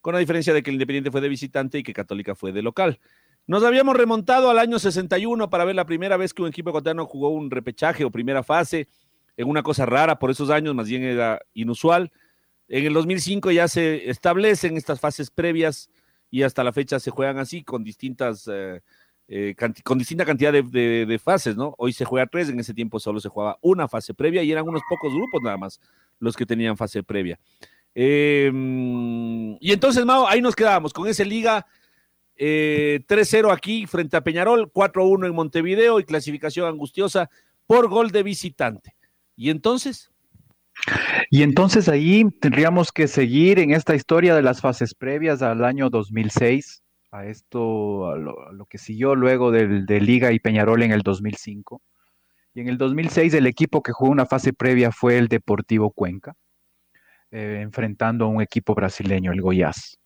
[0.00, 2.62] con la diferencia de que el Independiente fue de visitante y que Católica fue de
[2.62, 2.98] local.
[3.46, 7.06] Nos habíamos remontado al año 61 para ver la primera vez que un equipo ecuatoriano
[7.06, 8.88] jugó un repechaje o primera fase
[9.36, 12.12] en una cosa rara por esos años, más bien era inusual.
[12.68, 15.90] En el 2005 ya se establecen estas fases previas
[16.30, 18.80] y hasta la fecha se juegan así con distintas eh,
[19.28, 21.74] eh, con distinta cantidad de, fases, ¿no?
[21.78, 24.68] Hoy se juega tres, en ese tiempo solo se jugaba una fase previa y eran
[24.68, 25.80] unos pocos grupos nada más
[26.18, 27.38] los que tenían fase previa.
[27.94, 31.66] Em, y entonces, Mao, ahí nos quedábamos con ese liga
[32.42, 37.30] 3-0 eh, aquí frente a Peñarol, 4-1 en Montevideo y clasificación angustiosa
[37.66, 38.96] por gol de visitante.
[39.36, 40.10] ¿Y entonces?
[41.30, 45.90] Y entonces ahí tendríamos que seguir en esta historia de las fases previas al año
[45.90, 51.02] 2006 a esto, a lo, que siguió luego del, de Liga y Peñarol en el
[51.02, 51.82] 2005.
[52.54, 56.34] Y en el 2006 el equipo que jugó una fase previa fue el Deportivo Cuenca,
[57.30, 59.98] eh, enfrentando a un equipo brasileño, el Goiás.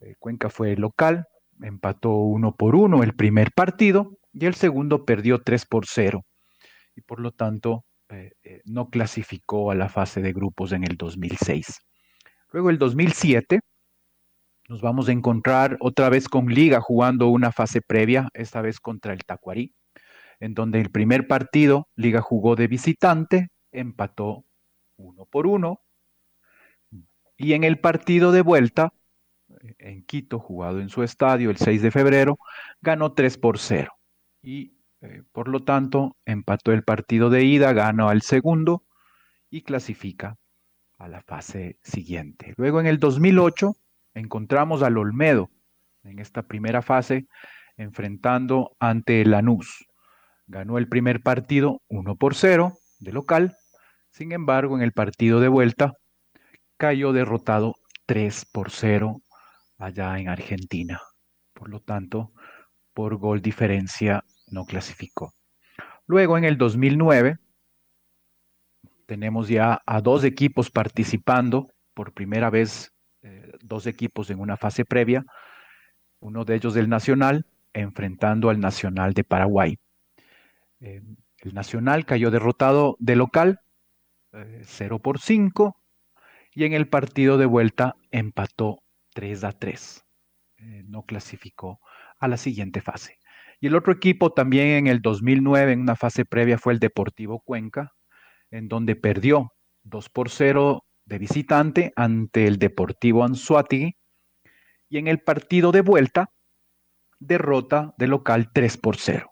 [0.00, 1.26] Eh, Cuenca fue local,
[1.62, 6.24] empató uno por uno el primer partido y el segundo perdió 3 por 0.
[6.94, 8.32] Y por lo tanto eh,
[8.64, 11.80] no clasificó a la fase de grupos en el 2006.
[12.52, 13.60] Luego el 2007
[14.68, 19.12] nos vamos a encontrar otra vez con Liga jugando una fase previa, esta vez contra
[19.12, 19.74] el Tacuarí,
[20.40, 24.44] en donde el primer partido Liga jugó de visitante, empató
[24.96, 25.80] uno por uno,
[27.36, 28.92] y en el partido de vuelta,
[29.78, 32.38] en Quito, jugado en su estadio el 6 de febrero,
[32.80, 33.92] ganó 3 por 0.
[34.42, 38.84] Y eh, por lo tanto, empató el partido de ida, ganó al segundo
[39.50, 40.36] y clasifica
[40.98, 42.54] a la fase siguiente.
[42.56, 43.76] Luego en el 2008
[44.14, 45.50] encontramos al Olmedo
[46.04, 47.26] en esta primera fase
[47.76, 49.86] enfrentando ante Lanús.
[50.46, 53.56] Ganó el primer partido 1 por 0 de local,
[54.10, 55.94] sin embargo en el partido de vuelta
[56.78, 57.74] cayó derrotado
[58.06, 59.20] 3 por 0
[59.78, 61.00] allá en Argentina.
[61.52, 62.32] Por lo tanto,
[62.94, 65.32] por gol diferencia no clasificó.
[66.06, 67.38] Luego en el 2009
[69.06, 74.84] tenemos ya a dos equipos participando por primera vez eh, dos equipos en una fase
[74.84, 75.24] previa,
[76.20, 79.78] uno de ellos del Nacional, enfrentando al Nacional de Paraguay.
[80.80, 81.02] Eh,
[81.38, 83.60] el Nacional cayó derrotado de local,
[84.32, 85.76] 0 eh, por 5,
[86.52, 88.82] y en el partido de vuelta empató
[89.16, 90.04] 3 a 3.
[90.84, 91.80] no clasificó
[92.18, 93.18] a la siguiente fase.
[93.60, 97.40] Y el otro equipo también en el 2009, en una fase previa, fue el Deportivo
[97.40, 97.94] Cuenca,
[98.50, 103.96] en donde perdió 2 por 0 de visitante ante el Deportivo Anzuategui
[104.90, 106.30] y en el partido de vuelta
[107.18, 109.30] derrota de local 3 por 0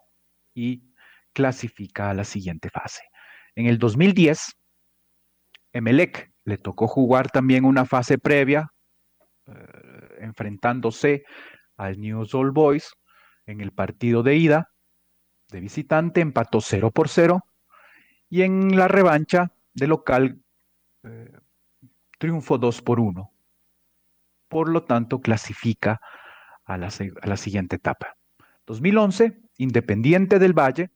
[0.54, 0.94] y
[1.34, 3.02] clasifica a la siguiente fase.
[3.54, 4.54] En el 2010,
[5.74, 8.73] Emelec le tocó jugar también una fase previa eh,
[10.18, 11.24] enfrentándose
[11.76, 12.94] al News All Boys
[13.46, 14.70] en el partido de ida
[15.50, 17.44] de visitante, empató 0 por 0
[18.28, 20.42] Y en la revancha de local,
[21.02, 21.32] eh,
[22.18, 23.30] triunfo 2 por 1.
[24.48, 26.00] Por lo tanto, clasifica
[26.64, 28.16] a la, a la siguiente etapa.
[28.66, 30.90] 2011, Independiente del Valle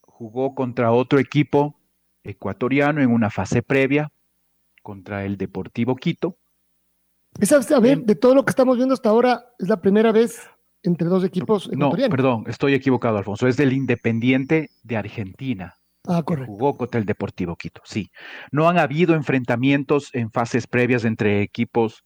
[0.00, 1.80] jugó contra otro equipo
[2.22, 4.12] ecuatoriano en una fase previa
[4.82, 6.38] contra el Deportivo Quito.
[7.40, 10.48] Esa, a ver, de todo lo que estamos viendo hasta ahora, es la primera vez
[10.82, 11.98] entre dos equipos ecuatorianos.
[11.98, 13.46] No, perdón, estoy equivocado, Alfonso.
[13.46, 15.78] Es del Independiente de Argentina.
[16.06, 16.52] Ah, correcto.
[16.52, 18.10] Jugó contra el Deportivo Quito, sí.
[18.50, 22.04] No han habido enfrentamientos en fases previas entre equipos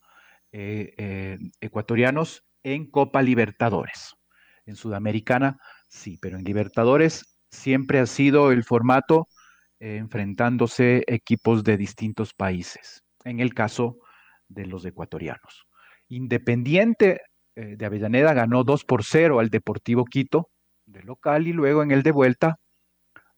[0.53, 4.15] eh, eh, ecuatorianos en Copa Libertadores.
[4.67, 5.59] En Sudamericana,
[5.89, 9.29] sí, pero en Libertadores siempre ha sido el formato
[9.81, 13.03] eh, enfrentándose equipos de distintos países.
[13.25, 13.99] En el caso
[14.49, 15.67] de los ecuatorianos.
[16.09, 17.21] Independiente
[17.55, 20.51] de Avellaneda ganó 2 por 0 al Deportivo Quito
[20.85, 22.59] de local y luego en el de vuelta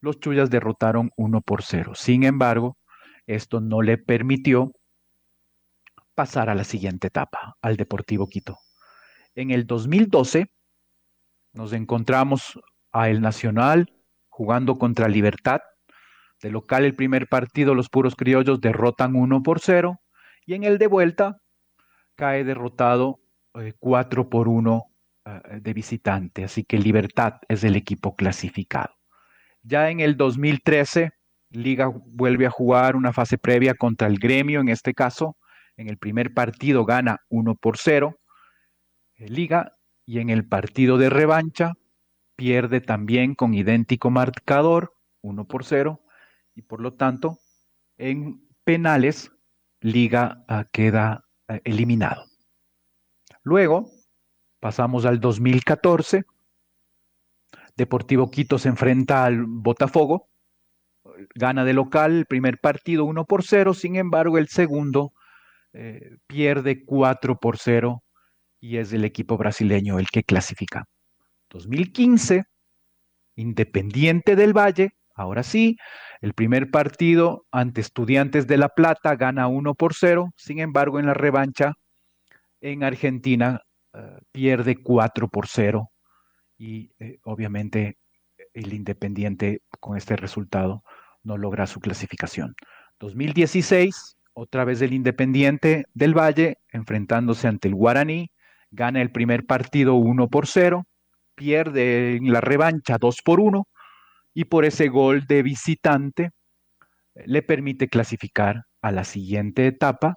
[0.01, 1.93] los Chuyas derrotaron 1 por 0.
[1.95, 2.77] Sin embargo,
[3.27, 4.73] esto no le permitió
[6.15, 8.59] pasar a la siguiente etapa, al Deportivo Quito.
[9.35, 10.47] En el 2012
[11.53, 12.59] nos encontramos
[12.93, 13.93] a El Nacional
[14.29, 15.61] jugando contra Libertad.
[16.41, 20.01] De local el primer partido los puros criollos derrotan 1 por 0
[20.49, 21.43] y en el de vuelta
[22.17, 23.21] cae derrotado
[23.79, 24.83] 4 eh, por 1
[25.27, 26.43] eh, de visitante.
[26.43, 28.95] Así que Libertad es el equipo clasificado.
[29.63, 31.11] Ya en el 2013,
[31.51, 35.37] Liga vuelve a jugar una fase previa contra el gremio, en este caso,
[35.77, 38.19] en el primer partido gana 1 por 0,
[39.17, 41.75] eh, Liga, y en el partido de revancha
[42.37, 46.01] pierde también con idéntico marcador, 1 por 0,
[46.55, 47.37] y por lo tanto,
[47.99, 49.31] en penales,
[49.81, 52.25] Liga ah, queda ah, eliminado.
[53.43, 53.91] Luego,
[54.61, 56.25] pasamos al 2014,
[57.77, 60.29] Deportivo Quito se enfrenta al Botafogo,
[61.35, 65.13] gana de local el primer partido 1 por 0, sin embargo el segundo
[65.73, 68.03] eh, pierde 4 por 0
[68.61, 70.85] y es el equipo brasileño el que clasifica.
[71.51, 72.45] 2015,
[73.37, 75.77] Independiente del Valle, ahora sí,
[76.21, 81.07] el primer partido ante Estudiantes de La Plata gana 1 por 0, sin embargo en
[81.07, 81.75] la revancha
[82.61, 83.63] en Argentina
[83.95, 85.91] eh, pierde 4 por 0
[86.59, 87.99] y eh, obviamente
[88.53, 90.83] el Independiente con este resultado
[91.23, 92.55] no logra su clasificación.
[92.99, 98.31] 2016, otra vez el Independiente del Valle enfrentándose ante el Guaraní,
[98.71, 100.85] gana el primer partido 1 por 0,
[101.37, 103.69] pierde en la revancha 2 por 1
[104.39, 106.31] y por ese gol de visitante
[107.17, 110.15] eh, le permite clasificar a la siguiente etapa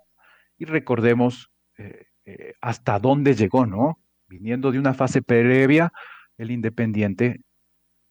[0.59, 3.97] y recordemos eh, hasta dónde llegó, ¿no?
[4.27, 5.91] Viniendo de una fase previa
[6.37, 7.41] el Independiente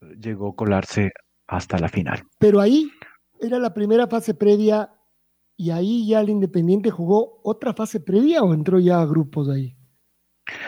[0.00, 1.12] eh, llegó a colarse
[1.46, 2.24] hasta la final.
[2.40, 2.90] Pero ahí
[3.40, 4.92] era la primera fase previa
[5.56, 9.76] y ahí ya el Independiente jugó otra fase previa o entró ya a grupos ahí.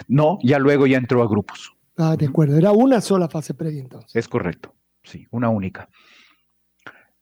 [0.06, 1.72] No, ya luego ya entró a grupos.
[1.96, 4.14] Ah, de acuerdo, era una sola fase previa entonces.
[4.14, 5.88] Es correcto, sí, una única.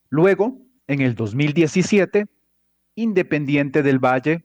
[0.08, 2.26] Luego, en el 2017,
[2.96, 4.44] Independiente del Valle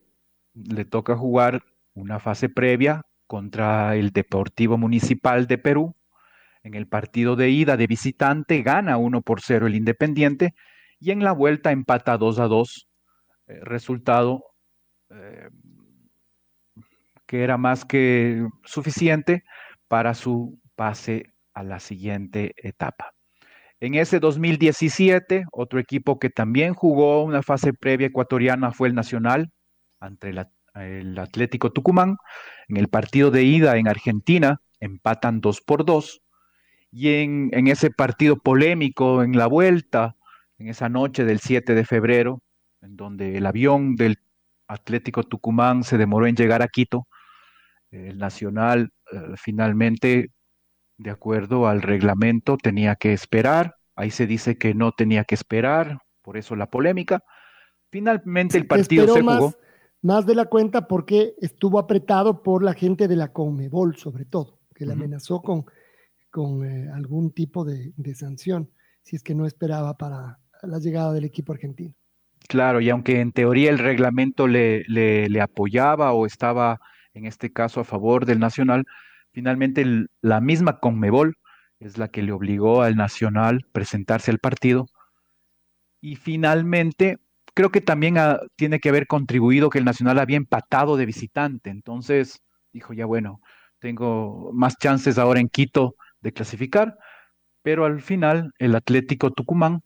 [0.53, 5.95] le toca jugar una fase previa contra el Deportivo Municipal de Perú.
[6.63, 10.53] En el partido de ida de visitante gana 1 por 0 el Independiente
[10.99, 12.87] y en la vuelta empata 2 a 2,
[13.47, 14.43] eh, resultado
[15.09, 15.49] eh,
[17.25, 19.43] que era más que suficiente
[19.87, 23.14] para su pase a la siguiente etapa.
[23.79, 29.51] En ese 2017, otro equipo que también jugó una fase previa ecuatoriana fue el Nacional
[29.99, 30.33] ante
[30.75, 32.17] el Atlético Tucumán.
[32.67, 36.21] En el partido de ida en Argentina empatan 2 por 2.
[36.91, 40.15] Y en, en, ese partido polémico en la vuelta,
[40.57, 42.41] en esa noche del 7 de febrero,
[42.81, 44.19] en donde el avión del
[44.67, 47.07] Atlético Tucumán se demoró en llegar a Quito,
[47.91, 50.31] el Nacional eh, finalmente,
[50.97, 53.75] de acuerdo al reglamento, tenía que esperar.
[53.95, 57.23] Ahí se dice que no tenía que esperar, por eso la polémica.
[57.91, 59.53] Finalmente el partido se jugó
[60.05, 64.59] más de la cuenta porque estuvo apretado por la gente de la Conmebol, sobre todo,
[64.75, 65.65] que le amenazó con,
[66.29, 68.69] con eh, algún tipo de, sanción,
[69.01, 71.95] si es que no esperaba para la llegada del equipo argentino.
[72.47, 76.79] Claro, y aunque en teoría el reglamento le, le, apoyaba o estaba
[77.15, 78.85] en este caso a favor del Nacional,
[79.35, 79.85] finalmente
[80.21, 81.35] la misma Conmebol
[81.79, 84.87] es la que le obligó al Nacional presentarse al partido
[85.99, 87.17] y finalmente
[87.53, 91.69] creo que también ah, tiene que haber contribuido que el Nacional había empatado de visitante.
[91.69, 92.39] Entonces
[92.71, 93.41] dijo, ya bueno,
[93.79, 96.97] tengo más chances ahora en Quito de clasificar.
[97.61, 99.81] Pero al final el Atlético Tucumán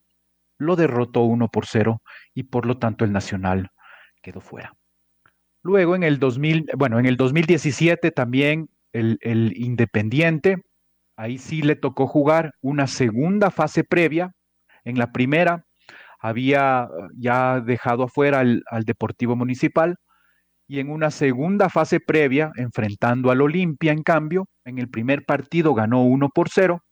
[0.60, 2.04] lo derrotó 1 por 0
[2.36, 3.72] y por lo tanto el Nacional
[4.22, 4.76] quedó fuera.
[5.64, 9.18] Luego en el 2000, bueno, en el 2017 también el,
[9.56, 10.62] Independiente,
[11.16, 14.32] ahí sí le tocó jugar una segunda fase previa.
[14.84, 15.66] En la primera
[16.20, 19.98] había ya dejado afuera al, Deportivo Municipal
[20.68, 25.74] y en una segunda fase previa, enfrentando al Olimpia, en cambio, en el primer partido
[25.74, 26.84] ganó 1 por 0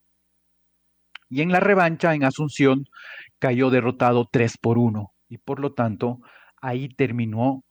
[1.30, 2.86] y en la revancha en Asunción
[3.40, 6.20] cayó derrotado 3 por 1 y por lo tanto
[6.62, 7.64] ahí terminó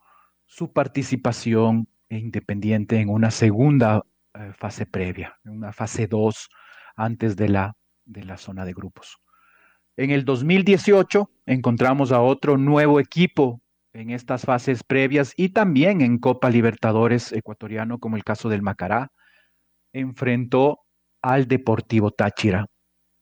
[0.45, 4.03] su participación independiente en una segunda
[4.39, 6.49] eh, fase previa, una fase 2
[6.97, 7.75] antes de la,
[8.05, 9.19] de la zona de grupos.
[9.97, 13.61] En el 2018 encontramos a otro nuevo equipo
[13.93, 19.09] en estas fases previas y también en Copa Libertadores ecuatoriano, como el caso del Macará,
[19.93, 20.81] enfrentó
[21.23, 22.67] al Deportivo Táchira,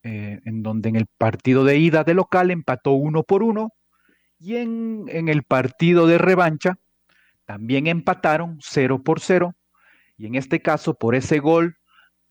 [0.02, 3.70] eh, en donde en el partido de ida de local empató uno por uno
[4.38, 6.74] y en, en el partido de revancha
[7.44, 9.54] también empataron cero por cero
[10.16, 11.76] y en este caso por ese gol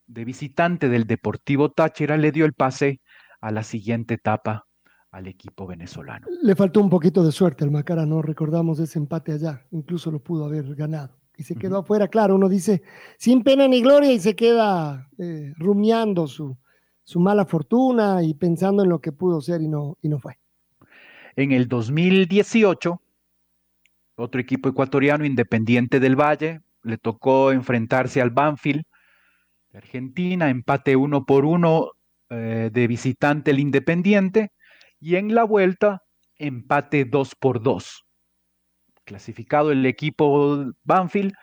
[0.07, 3.01] de visitante del Deportivo Táchira le dio el pase
[3.41, 4.67] a la siguiente etapa
[5.11, 6.27] al equipo venezolano.
[6.41, 10.19] Le faltó un poquito de suerte al Macara, no recordamos ese empate allá, incluso lo
[10.19, 12.07] pudo haber ganado y se quedó afuera.
[12.07, 12.83] Claro, uno dice
[13.17, 16.57] sin pena ni gloria y se queda eh, rumiando su,
[17.03, 20.39] su mala fortuna y pensando en lo que pudo ser y no, y no fue.
[21.35, 23.01] En el 2018,
[24.15, 28.83] otro equipo ecuatoriano, Independiente del Valle, le tocó enfrentarse al Banfield
[29.71, 31.91] de Argentina, empate uno por uno
[32.29, 34.51] eh, de visitante el Independiente,
[34.99, 36.03] y en la vuelta,
[36.37, 38.05] empate dos por dos.
[39.05, 41.33] Clasificado el equipo Banfield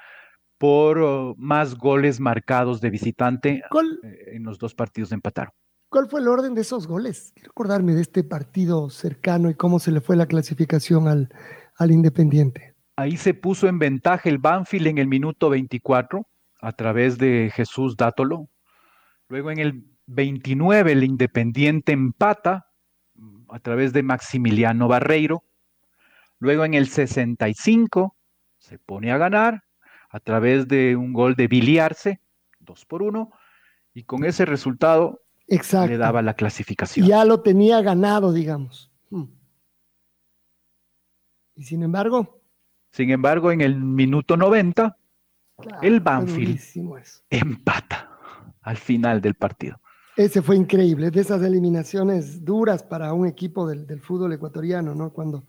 [0.59, 3.63] por uh, más goles marcados de visitante
[4.03, 5.53] eh, en los dos partidos de empataron.
[5.91, 7.33] ¿Cuál fue el orden de esos goles?
[7.35, 11.31] Quiero acordarme de este partido cercano y cómo se le fue la clasificación al,
[11.77, 12.70] al Independiente.
[13.01, 16.29] Ahí se puso en ventaja el Banfield en el minuto 24
[16.61, 18.51] a través de Jesús Dátolo.
[19.27, 22.67] Luego en el 29 el Independiente empata
[23.49, 25.45] a través de Maximiliano Barreiro.
[26.41, 28.19] Luego en el 65
[28.59, 29.65] se pone a ganar
[30.11, 32.21] a través de un gol de Biliarse,
[32.59, 33.31] dos por uno,
[33.95, 37.07] y con ese resultado le daba la clasificación.
[37.07, 38.93] Ya lo tenía ganado, digamos.
[39.09, 39.25] Hmm.
[41.57, 42.40] Y sin embargo.
[42.91, 44.97] Sin embargo, en el minuto 90,
[45.83, 46.61] el Banfield
[47.29, 48.11] empata
[48.63, 49.81] al final del partido.
[50.17, 55.13] Ese fue increíble, de esas eliminaciones duras para un equipo del, del fútbol ecuatoriano, ¿no?
[55.13, 55.47] Cuando,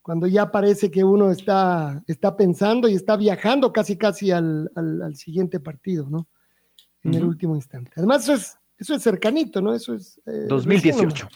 [0.00, 5.02] cuando ya parece que uno está, está pensando y está viajando casi casi al, al,
[5.02, 6.28] al siguiente partido, ¿no?
[7.02, 7.16] En uh -huh.
[7.18, 7.90] el último instante.
[7.96, 9.74] Además, eso es, eso es cercanito, ¿no?
[9.74, 10.18] Eso es...
[10.26, 11.28] Eh, 2018.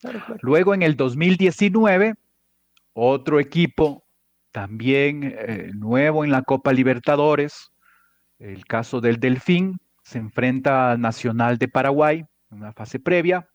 [0.00, 0.40] Claro, claro.
[0.42, 2.14] Luego en el 2019,
[2.94, 4.03] otro equipo
[4.54, 7.72] también eh, nuevo en la Copa Libertadores,
[8.38, 13.48] el caso del Delfín, se enfrenta al Nacional de Paraguay en una fase previa,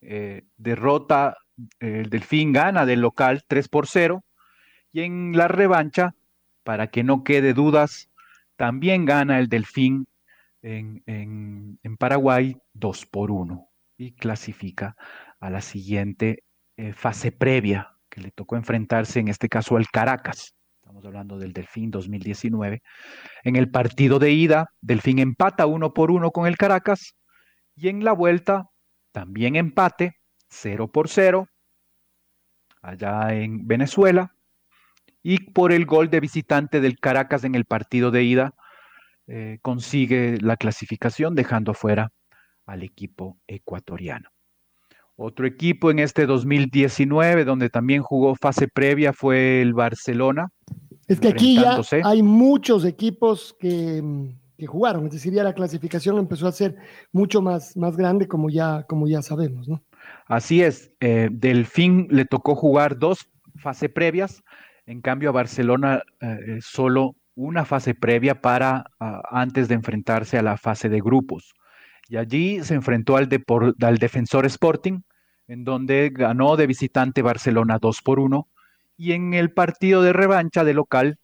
[0.00, 1.36] eh, derrota
[1.78, 4.24] el Delfín gana del local 3 por 0
[4.90, 6.16] y en la revancha,
[6.64, 8.10] para que no quede dudas,
[8.56, 10.08] también gana el Delfín
[10.60, 14.96] en, Paraguay 2 por 1 y clasifica
[15.38, 16.42] a la siguiente
[16.76, 20.54] eh, fase previa que le tocó enfrentarse en este caso al Caracas.
[20.80, 22.82] Estamos hablando del Delfín 2019.
[23.44, 27.14] En el partido de ida, Delfín empata 1 por 1 con el Caracas
[27.76, 28.64] y en la vuelta
[29.12, 30.16] también empate
[30.48, 31.46] 0 por 0
[32.82, 34.32] allá en Venezuela
[35.22, 38.54] y por el gol de visitante del Caracas en el partido de ida
[39.26, 42.12] eh, consigue la clasificación dejando fuera
[42.64, 44.30] al equipo ecuatoriano.
[45.20, 50.52] Otro equipo en este 2019 donde también jugó fase previa fue el Barcelona.
[51.08, 54.00] Es que aquí ya hay muchos equipos que,
[54.56, 56.76] que, jugaron, es decir, ya la clasificación empezó a ser
[57.10, 59.82] mucho más, más grande como ya, como ya sabemos, ¿no?
[60.26, 64.44] Así es, eh, Delfín le tocó jugar dos fases previas,
[64.86, 70.42] en cambio a Barcelona eh, solo una fase previa para uh, antes de enfrentarse a
[70.42, 71.54] la fase de grupos.
[72.08, 73.28] Y allí se enfrentó al,
[73.80, 75.00] al Defensor Sporting,
[75.48, 78.46] en donde ganó de visitante Barcelona 2 por 1.
[78.96, 81.18] Y en el partido de revancha de local,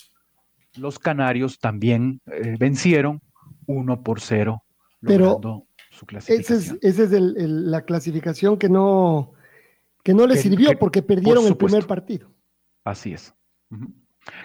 [0.77, 3.21] los canarios también eh, vencieron
[3.67, 4.65] 1 por 0.
[5.01, 6.59] Pero su clasificación.
[6.59, 9.35] Esa es, esa es el, el, la clasificación que no,
[10.03, 12.31] que no le sirvió que, porque perdieron el primer partido.
[12.83, 13.35] Así es.
[13.71, 13.95] Uh -huh.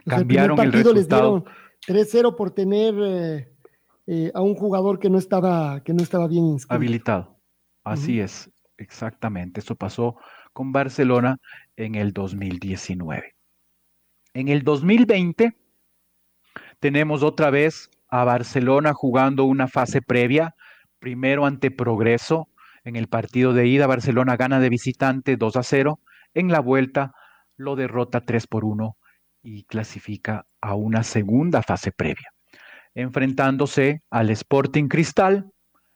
[0.05, 1.45] Cambiaron el, primer partido el resultado.
[1.87, 3.53] les dieron 3-0 por tener eh,
[4.07, 6.75] eh, a un jugador que no estaba, que no estaba bien inscrito.
[6.75, 7.39] Habilitado.
[7.83, 8.25] Así uh -huh.
[8.25, 8.51] es.
[8.79, 10.15] Exactamente, eso pasó
[10.53, 11.37] con Barcelona
[11.75, 13.35] en el 2019.
[14.33, 15.57] En el 2020
[16.79, 20.55] tenemos otra vez a Barcelona jugando una fase previa,
[20.99, 22.47] primero ante Progreso.
[22.85, 25.99] En el partido de ida, Barcelona gana de visitante 2 a 0.
[26.33, 27.13] En la vuelta
[27.57, 28.97] lo derrota 3 por 1
[29.41, 32.29] y clasifica a una segunda fase previa,
[32.95, 35.51] enfrentándose al Sporting Cristal,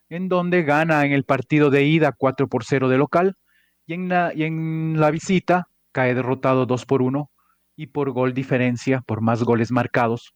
[0.09, 3.37] en donde gana en el partido de ida 4 por 0 de local
[3.85, 7.29] y en la, y en la visita cae derrotado 2 por 1
[7.75, 10.33] y por gol diferencia, por más goles marcados.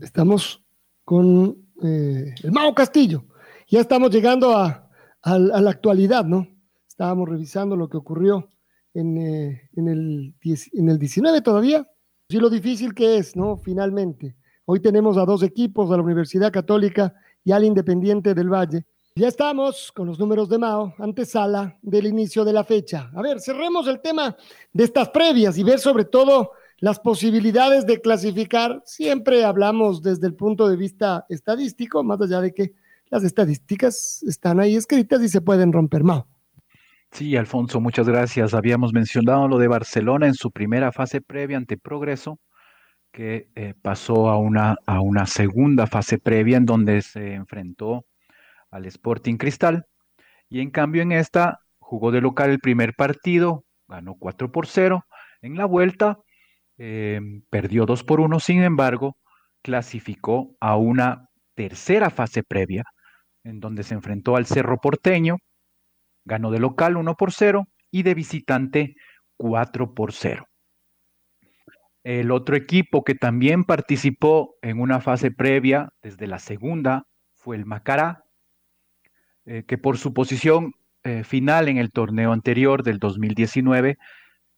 [0.00, 0.64] Estamos
[1.04, 3.24] con eh, el Mao Castillo.
[3.68, 4.88] Ya estamos llegando a,
[5.22, 6.46] a, la actualidad, ¿no?
[6.86, 8.48] Estábamos revisando lo que ocurrió
[8.94, 10.34] en, eh, en, el,
[10.72, 11.86] en el 19 todavía.
[12.28, 13.56] Sí, lo difícil que es, ¿no?
[13.56, 14.36] Finalmente.
[14.70, 18.84] Hoy tenemos a dos equipos, a la Universidad Católica y al Independiente del Valle.
[19.16, 23.10] Ya estamos con los números de Mao, antesala del inicio de la fecha.
[23.16, 24.36] A ver, cerremos el tema
[24.74, 26.50] de estas previas y ver sobre todo
[26.80, 28.82] las posibilidades de clasificar.
[28.84, 32.74] Siempre hablamos desde el punto de vista estadístico, más allá de que
[33.08, 36.26] las estadísticas están ahí escritas y se pueden romper, Mao.
[37.10, 38.52] Sí, Alfonso, muchas gracias.
[38.52, 42.38] Habíamos mencionado lo de Barcelona en su primera fase previa ante Progreso,
[43.12, 48.06] que eh, pasó a una, a una segunda fase previa en donde se enfrentó
[48.70, 49.86] al Sporting Cristal.
[50.48, 55.04] Y en cambio en esta jugó de local el primer partido, ganó 4 por 0.
[55.42, 56.18] En la vuelta
[56.76, 59.16] eh, perdió 2 por 1, sin embargo,
[59.62, 62.84] clasificó a una tercera fase previa,
[63.44, 65.38] en donde se enfrentó al Cerro Porteño,
[66.24, 68.94] ganó de local 1 por 0 y de visitante
[69.36, 70.46] 4 por 0.
[72.08, 77.66] El otro equipo que también participó en una fase previa desde la segunda fue el
[77.66, 78.24] Macará,
[79.44, 80.72] eh, que por su posición
[81.04, 83.98] eh, final en el torneo anterior del 2019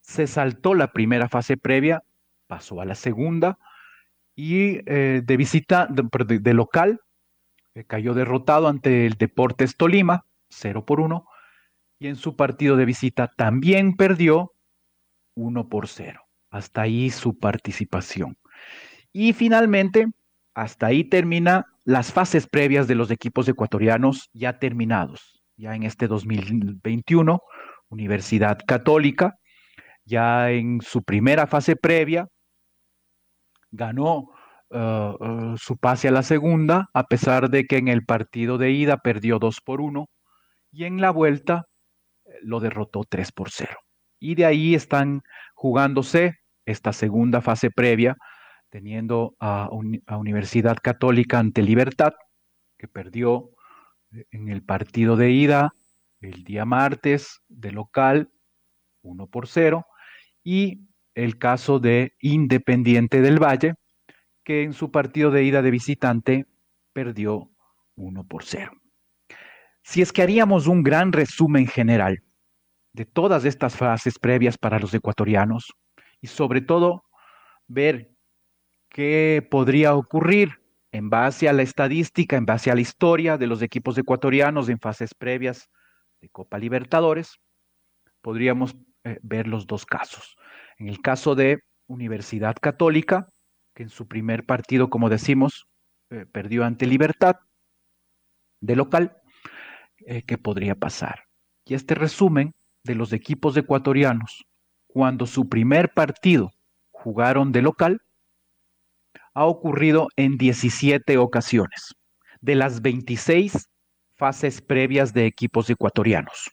[0.00, 2.04] se saltó la primera fase previa,
[2.46, 3.58] pasó a la segunda
[4.36, 7.00] y eh, de visita, de, local,
[7.88, 11.26] cayó derrotado ante el Deportes Tolima, 0 por 1,
[11.98, 14.52] y en su partido de visita también perdió
[15.34, 16.29] 1 por 0.
[16.50, 18.36] Hasta ahí su participación.
[19.12, 20.06] Y finalmente,
[20.54, 25.42] hasta ahí termina las fases previas de los equipos ecuatorianos ya terminados.
[25.56, 27.40] Ya en este 2021,
[27.88, 29.36] Universidad Católica,
[30.04, 32.28] ya en su primera fase previa,
[33.70, 34.30] ganó
[34.70, 38.70] uh, uh, su pase a la segunda, a pesar de que en el partido de
[38.70, 40.06] ida perdió 2 por 1
[40.72, 41.66] y en la vuelta
[42.24, 43.76] eh, lo derrotó 3 por 0.
[44.18, 45.22] Y de ahí están
[45.54, 46.39] jugándose
[46.70, 48.16] esta segunda fase previa
[48.70, 52.12] teniendo a, Universidad Católica ante Libertad,
[52.78, 53.50] que perdió
[54.12, 55.72] eh, en el partido de ida
[56.20, 58.30] el día martes de local
[59.02, 59.86] 1 por 0
[60.44, 63.74] y el caso de Independiente del Valle,
[64.44, 66.46] que en su partido de ida de visitante
[66.92, 67.50] perdió
[67.96, 68.70] 1 por 0.
[69.82, 72.22] Si es que haríamos un gran resumen general
[72.92, 75.72] de todas estas fases previas para los ecuatorianos
[76.20, 77.04] y sobre todo
[77.66, 78.10] ver
[78.88, 80.60] qué podría ocurrir
[80.92, 84.80] en base a la estadística, en base a la historia de los equipos ecuatorianos en
[84.80, 85.70] fases previas
[86.20, 87.38] de Copa Libertadores,
[88.20, 90.36] podríamos eh, ver los dos casos.
[90.78, 93.28] En el caso de Universidad Católica,
[93.74, 95.66] que en su primer partido, como decimos,
[96.10, 97.36] eh, perdió ante Libertad
[98.60, 99.16] de local,
[100.06, 101.24] eh, ¿qué podría pasar?
[101.64, 102.52] Y este resumen
[102.84, 104.44] de los equipos ecuatorianos,
[104.92, 106.50] cuando su primer partido
[106.90, 108.00] jugaron de local,
[109.34, 111.94] ha ocurrido en 17 ocasiones,
[112.40, 113.68] de las 26
[114.16, 116.50] fases previas de equipos ecuatorianos.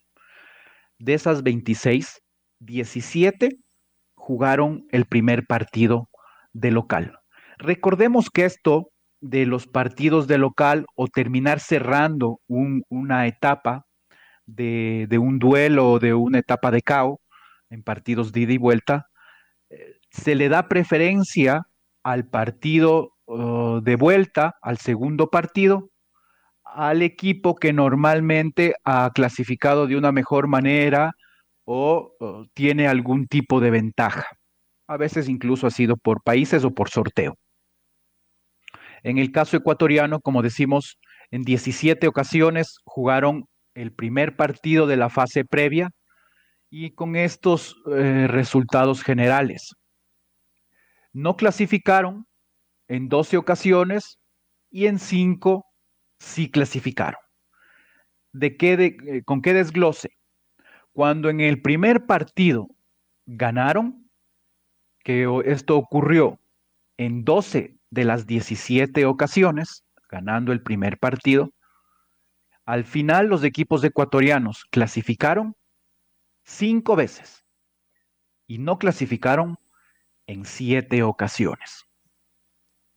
[0.99, 2.21] De esas 26,
[2.59, 3.57] 17
[4.15, 6.09] jugaron el primer partido
[6.53, 7.19] de local.
[7.57, 13.85] Recordemos que esto de los partidos de local o terminar cerrando una etapa
[14.45, 17.19] de, un duelo o de una etapa de cao
[17.70, 19.07] en partidos de ida y vuelta,
[19.70, 21.63] eh, se le da preferencia
[22.03, 25.89] al partido uh, de vuelta, al segundo partido,
[26.63, 31.13] al equipo que normalmente ha clasificado de una mejor manera
[31.65, 34.26] o uh, tiene algún tipo de ventaja.
[34.88, 37.36] A veces incluso ha sido por países o por sorteo.
[39.03, 40.97] En el caso ecuatoriano, como decimos,
[41.30, 43.45] en 17 ocasiones jugaron
[43.76, 45.91] el primer partido de la fase previa
[46.70, 49.76] y con estos eh, resultados generales
[51.13, 52.28] no clasificaron
[52.88, 54.20] en 12 ocasiones
[54.70, 55.65] y en 5
[56.20, 57.20] sí clasificaron.
[58.34, 60.11] ¿De qué eh, ¿Con qué desglose?
[60.91, 62.68] Cuando en el primer partido
[63.26, 64.09] ganaron,
[65.03, 66.39] que esto ocurrió
[66.97, 71.51] en 12 de las 17 ocasiones, ganando el primer partido,
[72.65, 75.55] al final los equipos ecuatorianos clasificaron
[76.47, 77.45] cinco veces
[78.47, 79.57] y no clasificaron
[80.27, 81.85] en siete ocasiones,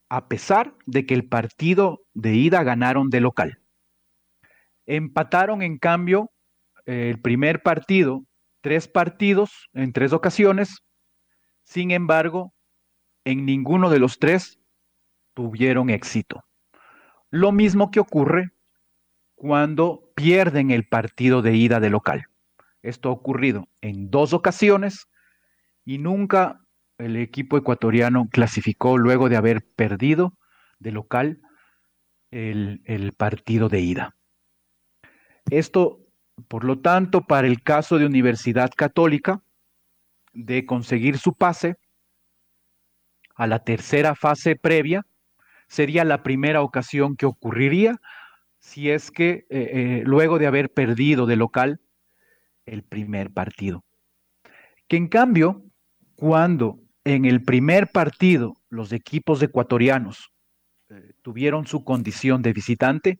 [0.08, 3.60] a pesar de que el partido de ida ganaron de local.
[4.86, 6.30] Empataron, en cambio,
[6.86, 8.24] el primer partido,
[8.60, 10.82] tres partidos en tres ocasiones,
[11.64, 12.54] sin embargo,
[13.24, 14.60] en ninguno de los tres
[15.34, 16.44] tuvieron éxito.
[17.30, 18.50] Lo mismo que ocurre
[19.34, 22.29] cuando pierden el partido de ida de local.
[22.82, 25.08] Esto ha ocurrido en dos ocasiones
[25.84, 26.60] y nunca
[26.98, 30.36] el equipo ecuatoriano clasificó luego de haber perdido
[30.78, 31.40] de local
[32.30, 34.16] el, el partido de ida.
[35.50, 36.00] Esto,
[36.48, 39.42] por lo tanto, para el caso de Universidad Católica,
[40.32, 41.76] de conseguir su pase
[43.34, 45.04] a la tercera fase previa,
[45.66, 48.00] sería la primera ocasión que ocurriría
[48.58, 51.80] si es que eh, eh, luego de haber perdido de local
[52.66, 53.84] el primer partido.
[54.88, 55.62] Que en cambio,
[56.14, 60.30] cuando en el primer partido los equipos ecuatorianos
[60.88, 63.18] eh, tuvieron su condición de visitante,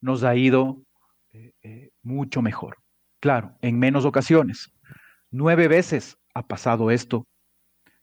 [0.00, 0.82] nos ha ido
[2.02, 2.78] mucho mejor.
[3.20, 4.72] Claro, en menos ocasiones.
[5.30, 7.26] Nueve veces ha pasado esto,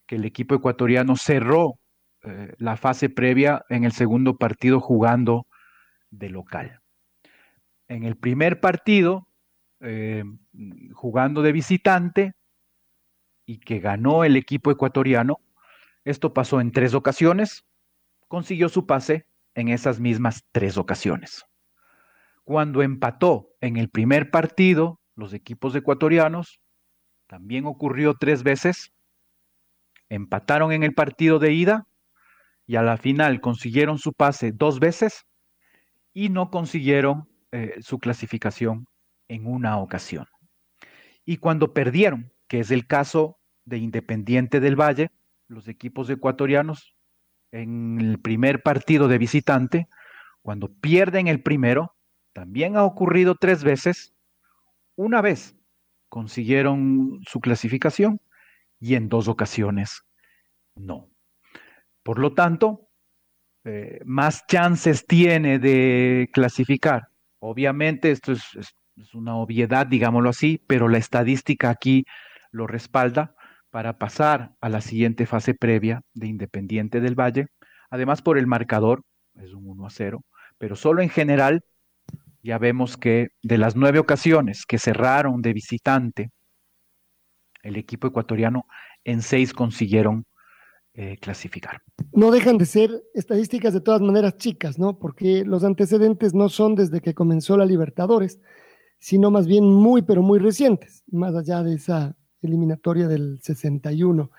[0.05, 1.79] que el equipo ecuatoriano cerró
[2.57, 5.47] la fase previa en el segundo partido jugando
[6.09, 6.79] de local.
[7.87, 9.27] En el primer partido,
[9.83, 10.23] eh,
[10.93, 12.33] jugando de visitante
[13.45, 15.39] y que ganó el equipo ecuatoriano,
[16.05, 17.65] esto pasó en tres ocasiones,
[18.27, 19.25] consiguió su pase
[19.55, 21.45] en esas mismas tres ocasiones.
[22.45, 26.61] Cuando empató en el primer partido, los equipos ecuatorianos,
[27.27, 28.93] también ocurrió tres veces,
[30.09, 31.87] empataron en el partido de ida
[32.65, 35.25] y a la final consiguieron su pase dos veces
[36.13, 38.87] y no consiguieron eh, su clasificación
[39.27, 40.27] en una ocasión.
[41.25, 45.11] Y cuando perdieron, que es el caso de Independiente del Valle,
[45.47, 46.95] los equipos ecuatorianos
[47.51, 49.87] en el primer partido de visitante,
[50.41, 51.95] cuando pierden el primero,
[52.33, 54.13] también ha ocurrido tres veces.
[54.95, 55.55] Una vez
[56.09, 58.19] consiguieron su clasificación
[58.79, 60.03] y en dos ocasiones
[60.75, 61.09] no.
[62.03, 62.89] Por lo tanto,
[63.63, 67.07] eh, más chances tiene de clasificar.
[67.39, 68.75] Obviamente esto es, es
[69.13, 72.05] una obviedad, digámoslo así, pero la estadística aquí
[72.51, 73.35] lo respalda
[73.69, 77.47] para pasar a la siguiente fase previa de Independiente del Valle.
[77.89, 79.03] Además, por el marcador,
[79.35, 80.23] es un 1 a 0,
[80.57, 81.63] pero solo en general
[82.43, 86.29] ya vemos que de las nueve ocasiones que cerraron de visitante,
[87.63, 88.65] el equipo ecuatoriano
[89.05, 90.25] en seis consiguieron
[90.93, 91.81] eh, clasificar.
[92.11, 94.99] No dejan de ser estadísticas de todas maneras chicas, ¿no?
[94.99, 98.39] Porque los antecedentes no son desde que comenzó la Libertadores,
[99.03, 104.31] sino más bien muy, pero muy recientes, más allá de esa eliminatoria del 61.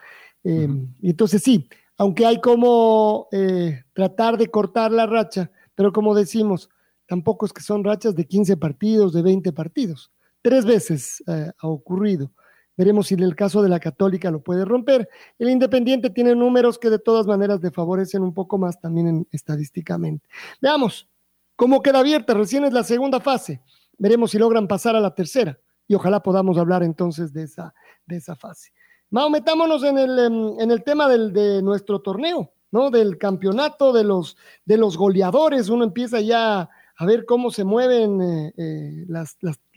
[0.43, 0.69] Eh,
[1.03, 6.71] y entonces sí, aunque hay como eh, tratar de cortar la racha, pero como decimos,
[7.07, 10.11] tampoco es que son rachas de 15 partidos, de 20 partidos.
[10.41, 12.33] Tres veces ha ocurrido.
[12.75, 15.11] Veremos si en el caso de la Católica lo puede romper.
[15.39, 20.27] El Independiente tiene números que de todas maneras le favorecen un poco más también estadísticamente.
[20.63, 21.07] Veamos
[21.55, 22.33] cómo queda abierta.
[22.33, 23.61] Recién es la segunda fase.
[23.99, 27.75] Veremos si logran pasar a la tercera y ojalá podamos hablar entonces de esa,
[28.07, 28.73] de esa fase.
[29.11, 30.19] Mao, metámonos en el,
[30.59, 32.91] en el tema del, de nuestro torneo, ¿no?
[32.91, 35.69] Del campeonato, de los, de los goleadores.
[35.69, 39.37] Uno empieza ya a ver cómo se mueven eh, eh, las,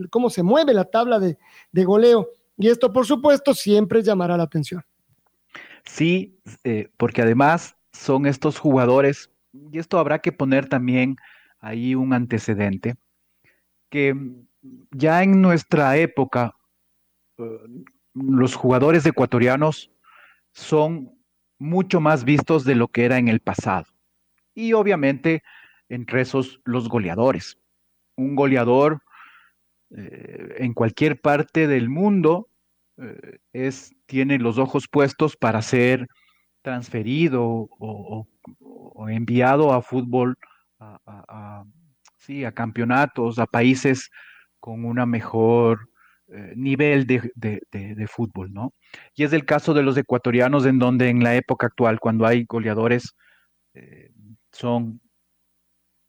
[0.09, 1.37] cómo se mueve la tabla de,
[1.71, 2.29] de goleo.
[2.57, 4.83] Y esto, por supuesto, siempre llamará la atención.
[5.85, 9.29] Sí, eh, porque además son estos jugadores,
[9.71, 11.15] y esto habrá que poner también
[11.59, 12.95] ahí un antecedente,
[13.89, 14.15] que
[14.91, 16.55] ya en nuestra época
[17.37, 17.59] eh,
[18.13, 19.91] los jugadores ecuatorianos
[20.53, 21.17] son
[21.59, 23.85] mucho más vistos de lo que era en el pasado.
[24.53, 25.43] Y obviamente
[25.89, 27.57] entre esos los goleadores.
[28.15, 29.01] Un goleador
[29.95, 32.49] eh, en cualquier parte del mundo
[32.97, 36.07] eh, es, tiene los ojos puestos para ser
[36.61, 38.27] transferido o,
[39.09, 40.37] enviado a fútbol,
[40.79, 41.63] a,
[42.27, 44.09] sí, a campeonatos, a países
[44.59, 45.89] con una mejor
[46.27, 48.73] eh, nivel de, fútbol, ¿no?
[49.15, 52.43] Y es el caso de los ecuatorianos en donde en la época actual, cuando hay
[52.45, 53.15] goleadores,
[54.51, 54.99] son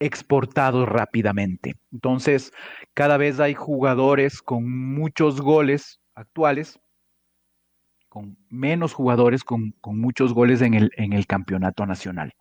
[0.01, 1.75] exportados rápidamente.
[1.93, 2.53] Entonces,
[2.95, 6.81] cada vez hay jugadores con muchos goles actuales,
[8.09, 12.33] con menos jugadores con, muchos goles en el, en el campeonato nacional.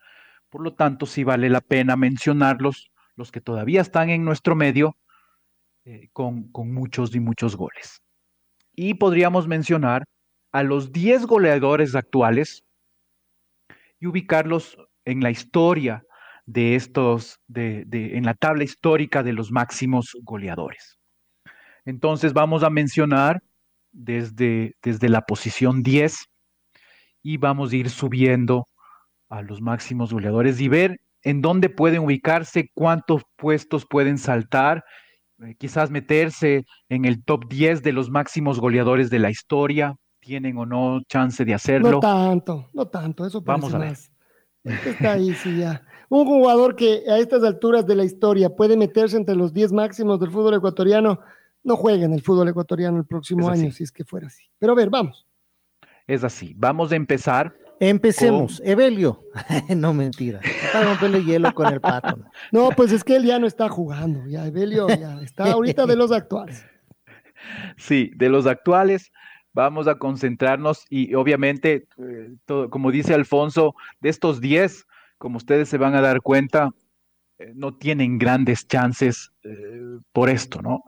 [0.49, 4.95] Por lo tanto, sí vale la pena mencionarlos, los que todavía están en nuestro medio,
[5.83, 8.01] eh, con, con muchos y muchos goles.
[8.73, 10.05] Y podríamos mencionar
[10.51, 12.63] a los 10 goleadores actuales
[13.99, 16.03] y ubicarlos en la historia
[16.45, 20.97] de estos, de, en la tabla histórica de los máximos goleadores.
[21.85, 23.41] Entonces vamos a mencionar
[23.91, 26.25] desde, desde la posición 10
[27.23, 28.65] y vamos a ir subiendo
[29.29, 34.83] a los máximos goleadores y ver en dónde pueden ubicarse, cuántos puestos pueden saltar,
[35.43, 40.57] eh, quizás meterse en el top 10 de los máximos goleadores de la historia, tienen
[40.57, 41.91] o no chance de hacerlo.
[41.91, 43.97] No tanto, no tanto, eso Vamos a ver.
[44.63, 45.83] Está ahí, sí, ya.
[46.09, 50.19] Un jugador que a estas alturas de la historia puede meterse entre los 10 máximos
[50.19, 51.19] del fútbol ecuatoriano,
[51.63, 54.43] no juega en el fútbol ecuatoriano el próximo año, si es que fuera así.
[54.57, 55.27] Pero a ver, vamos.
[56.07, 56.53] Es así.
[56.55, 57.53] Vamos a empezar.
[57.79, 58.61] Empecemos.
[58.65, 59.23] Evelio.
[59.75, 60.39] no, mentira.
[60.39, 62.17] Está rompiendo hielo con el pato.
[62.51, 64.25] No, pues es que él ya no está jugando.
[64.27, 66.65] Ya, Evelio ya está ahorita de los actuales.
[67.77, 69.11] Sí, de los actuales
[69.57, 72.35] vamos a concentrarnos y obviamente, eh,
[72.69, 74.85] como dice Alfonso, de estos 10,
[75.17, 76.69] como ustedes se van a dar cuenta,
[77.39, 80.83] eh, no tienen grandes chances eh, por esto, ¿no?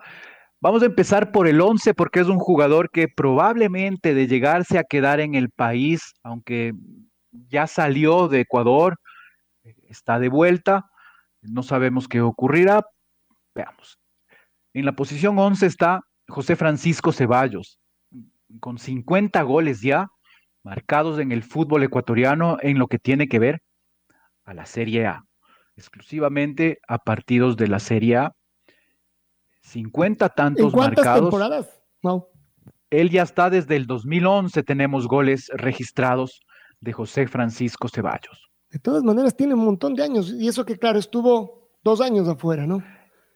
[0.61, 4.83] Vamos a empezar por el 11 porque es un jugador que probablemente de llegarse a
[4.83, 6.73] quedar en el país, aunque
[7.31, 8.97] ya salió de Ecuador,
[9.87, 10.89] está de vuelta,
[11.41, 12.85] no sabemos qué ocurrirá.
[13.55, 13.99] Veamos.
[14.73, 17.79] En la posición 11 está José Francisco Ceballos,
[18.59, 20.07] con 50 goles ya
[20.63, 23.61] marcados en el fútbol ecuatoriano en lo que tiene que ver
[24.43, 25.23] a la Serie A,
[25.77, 28.33] exclusivamente a partidos de la Serie A.
[29.61, 31.29] 50 tantos ¿En cuántas marcados.
[31.29, 31.81] temporadas?
[32.89, 36.41] Él ya está desde el 2011, tenemos goles registrados
[36.81, 38.49] de José Francisco Ceballos.
[38.71, 42.27] De todas maneras, tiene un montón de años, y eso que claro, estuvo dos años
[42.27, 42.83] afuera, ¿no?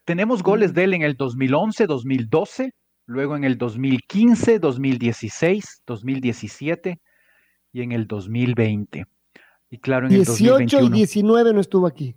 [0.05, 2.71] Tenemos goles de él en el 2011, 2012,
[3.05, 7.01] luego en el 2015, 2016, 2017
[7.71, 9.05] y en el 2020.
[9.69, 10.87] Y claro, en 18 el 2021.
[10.87, 12.15] y 19 no estuvo aquí.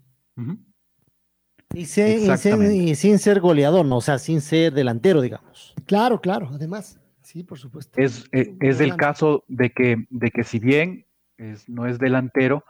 [1.74, 3.98] Y, sin, ser goleador, ¿no?
[3.98, 5.74] o sea, sin ser delantero, digamos.
[5.86, 6.98] Claro, claro, además.
[7.22, 8.00] Sí, por supuesto.
[8.00, 11.06] Es, eh, es, el caso de que, de que si bien
[11.66, 12.64] no es delantero,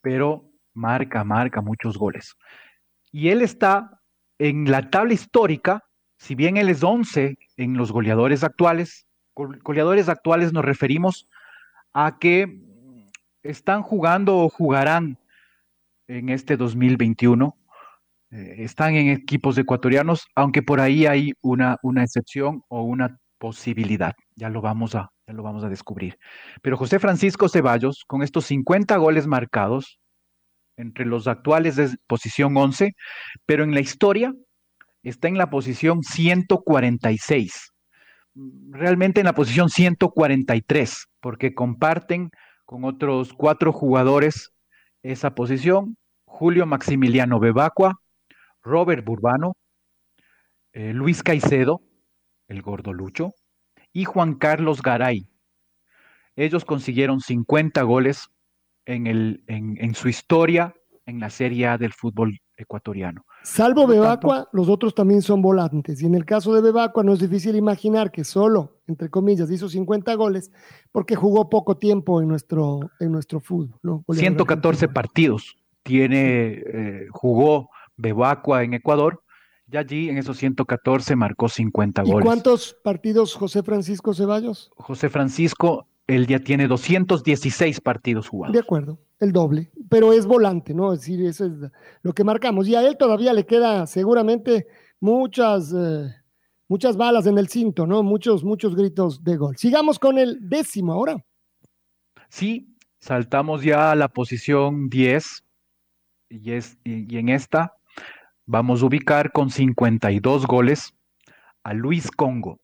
[0.00, 2.36] pero marca, marca muchos goles.
[3.10, 4.00] Y él está
[4.38, 5.82] en la tabla histórica
[6.22, 11.28] si bien él es 11 en los goleadores actuales, goleadores actuales nos referimos
[11.92, 12.62] a que
[13.42, 15.18] están jugando o jugarán
[16.06, 17.56] en este 2021.
[18.32, 24.14] Eh, están en equipos ecuatorianos, aunque por ahí hay una, una excepción o una posibilidad.
[24.36, 26.16] Ya lo, vamos a, ya lo vamos a descubrir.
[26.62, 29.98] Pero José Francisco Ceballos, con estos 50 goles marcados,
[30.76, 32.92] entre los actuales de posición 11,
[33.44, 34.32] pero en la historia
[35.02, 37.72] está en la posición 146,
[38.70, 42.30] realmente en la posición 143, porque comparten
[42.64, 44.50] con otros cuatro jugadores
[45.02, 48.01] esa posición, Julio Maximiliano Bebacua,
[48.62, 49.54] Robert Burbano,
[50.72, 51.82] eh, Luis Caicedo,
[52.48, 53.30] el gordo Lucho,
[53.92, 55.28] y Juan Carlos Garay.
[56.36, 58.28] Ellos consiguieron 50 goles
[58.86, 60.74] en, el, en, en su historia
[61.06, 63.24] en la Serie A del fútbol ecuatoriano.
[63.42, 66.00] Salvo Bebacua, los otros también son volantes.
[66.00, 69.68] Y en el caso de Bebacua no es difícil imaginar que solo, entre comillas, hizo
[69.68, 70.52] 50 goles
[70.92, 74.04] porque jugó poco tiempo en nuestro, en nuestro fútbol.
[74.08, 79.22] 114 partidos tiene, eh, jugó Bebacua en Ecuador
[79.70, 82.18] y allí en esos 114 marcó 50 goles.
[82.18, 84.70] ¿Y cuántos partidos José Francisco Ceballos?
[84.76, 88.52] José Francisco, él ya tiene 216 partidos jugados.
[88.52, 90.92] De acuerdo el doble, pero es volante, ¿no?
[90.92, 91.52] Es decir, eso es
[92.02, 92.66] lo que marcamos.
[92.66, 94.66] Y a él todavía le queda seguramente
[94.98, 96.12] muchas, eh,
[96.66, 98.02] muchas balas en el cinto, ¿no?
[98.02, 99.56] Muchos, muchos gritos de gol.
[99.56, 101.24] Sigamos con el décimo ahora.
[102.30, 105.44] Sí, saltamos ya a la posición 10
[106.28, 107.74] y, es, y, y en esta
[108.46, 110.94] vamos a ubicar con 52 goles
[111.62, 112.60] a Luis Congo,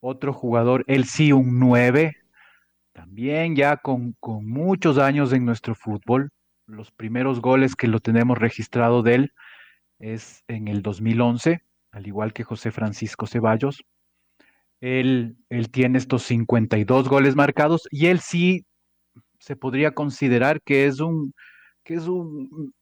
[0.00, 2.16] otro jugador, él sí un 9,
[2.92, 6.30] también ya con, muchos años en nuestro fútbol.
[6.66, 9.32] Los primeros goles que lo tenemos registrado de él
[9.98, 13.84] es en el 2011, al igual que José Francisco Ceballos.
[14.80, 18.66] Él, él tiene estos 52 goles marcados y él sí
[19.38, 21.34] se podría considerar que es un,
[21.84, 22.74] que es un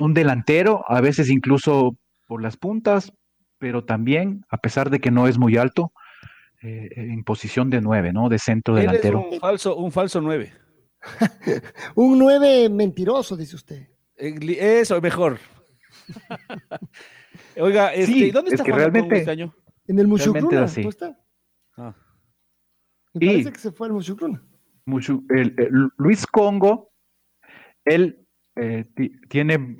[0.00, 3.12] un delantero, a veces incluso por las puntas,
[3.58, 5.92] pero también, a pesar de que no es muy alto,
[6.62, 8.28] eh, en posición de nueve, ¿no?
[8.28, 9.28] De centro delantero.
[9.30, 10.52] un falso, un falso nueve.
[11.94, 13.88] un nueve mentiroso, dice usted.
[14.16, 15.38] Eso, mejor.
[17.56, 19.54] Oiga, este, ¿dónde está realmente, este año?
[19.86, 21.18] En el Mushukruna, está?
[21.76, 21.94] Ah.
[23.14, 24.42] Me parece que se fue al Mushukruna.
[25.96, 26.92] Luis Congo,
[27.84, 28.27] él
[28.60, 28.84] eh,
[29.28, 29.76] tiene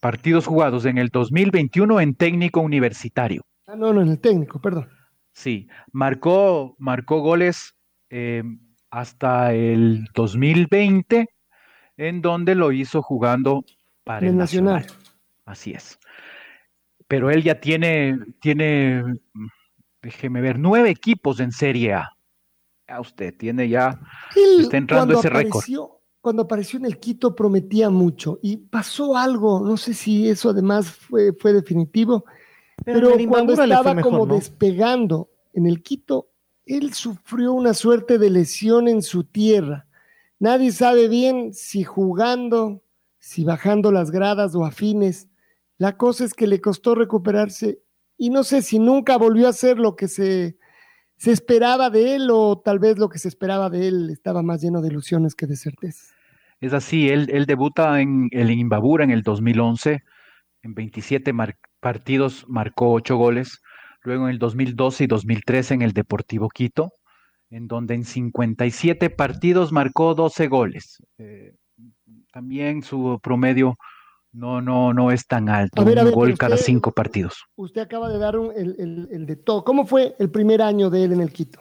[0.00, 3.42] partidos jugados en el 2021 en técnico universitario.
[3.66, 4.88] Ah, no, no, en el técnico, perdón.
[5.32, 7.74] Sí, marcó, marcó goles
[8.10, 8.42] eh,
[8.90, 11.28] hasta el 2020,
[11.96, 13.64] en donde lo hizo jugando
[14.04, 14.86] para el, Nacional.
[15.46, 15.98] Así es.
[17.08, 19.04] Pero él ya tiene, tiene,
[20.02, 22.10] déjeme ver, nueve equipos en Serie A.
[22.88, 23.98] A usted tiene ya,
[24.60, 25.64] está entrando ese récord
[26.22, 30.88] cuando apareció en el Quito prometía mucho y pasó algo, no sé si eso además
[30.88, 32.24] fue, fue definitivo,
[32.84, 36.30] pero, cuando estaba como despegando en el Quito,
[36.64, 39.88] él sufrió una suerte de lesión en su tierra.
[40.38, 42.82] Nadie sabe bien si jugando,
[43.18, 45.28] si bajando las gradas o afines.
[45.76, 47.82] La cosa es que le costó recuperarse
[48.16, 50.56] y no sé si nunca volvió a ser lo que se
[51.22, 54.60] se esperaba de él o tal vez lo que se esperaba de él estaba más
[54.60, 56.12] lleno de ilusiones que de certezas.
[56.60, 60.00] Es así, él, él debuta en el Imbabura en el 2011,
[60.62, 61.32] en 27
[61.78, 63.60] partidos marcó 8 goles,
[64.02, 66.90] luego en el 2012 y 2013 en el Deportivo Quito,
[67.50, 71.04] en donde en 57 partidos marcó 12 goles.
[71.18, 71.54] Eh,
[72.32, 73.76] también su promedio
[74.32, 75.82] no, no, no es tan alto.
[75.82, 77.44] un gol cada cinco partidos.
[77.56, 79.64] Usted acaba de dar el, de todo.
[79.64, 81.60] ¿Cómo fue el primer año de él en el Quito?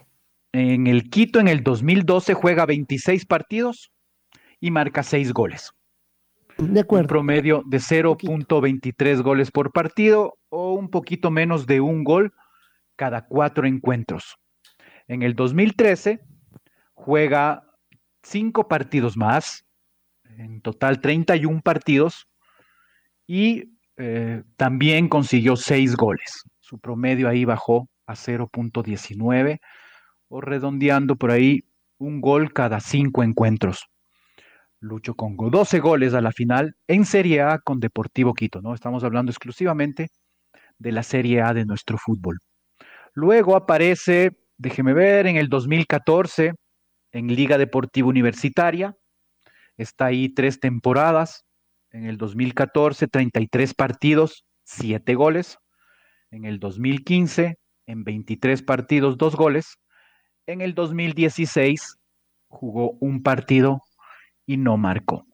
[0.53, 3.91] En el Quito, en el 2012, juega 26 partidos
[4.59, 5.73] y marca 6 goles.
[6.57, 7.03] De acuerdo.
[7.03, 12.33] Un promedio de 0.23 goles por partido o un poquito menos de un gol
[12.95, 14.37] cada cuatro encuentros.
[15.07, 16.21] En el 2013
[16.93, 17.63] juega
[18.23, 19.65] 5 partidos más,
[20.37, 22.27] en total 31 partidos,
[23.33, 26.43] y eh, también consiguió seis goles.
[26.59, 29.59] Su promedio ahí bajó a 0.19
[30.27, 31.63] o redondeando por ahí
[31.97, 33.85] un gol cada cinco encuentros.
[34.81, 38.73] Lucho con 12 goles a la final en Serie A con Deportivo Quito, ¿no?
[38.73, 40.09] Estamos hablando exclusivamente
[40.77, 42.37] de la Serie A de nuestro fútbol.
[43.13, 46.51] Luego aparece, déjeme ver, en el 2014
[47.13, 48.93] en Liga Deportiva Universitaria.
[49.77, 51.45] Está ahí tres temporadas,
[51.91, 55.57] en el 2014, 33 partidos, 7 goles.
[56.31, 59.77] En el 2015, en 23 partidos, 2 goles.
[60.47, 61.97] En el 2016,
[62.47, 63.81] jugó un partido
[64.45, 65.25] y no marcó.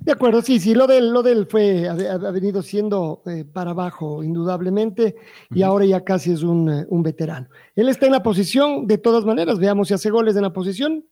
[0.00, 1.94] De acuerdo, sí, sí, lo del, lo del fue, ha,
[2.32, 5.14] venido siendo eh, para abajo, indudablemente,
[5.50, 7.48] y ahora ya casi es un, eh, un, veterano.
[7.76, 11.04] Él está en la posición, de todas maneras, veamos si hace goles en la posición.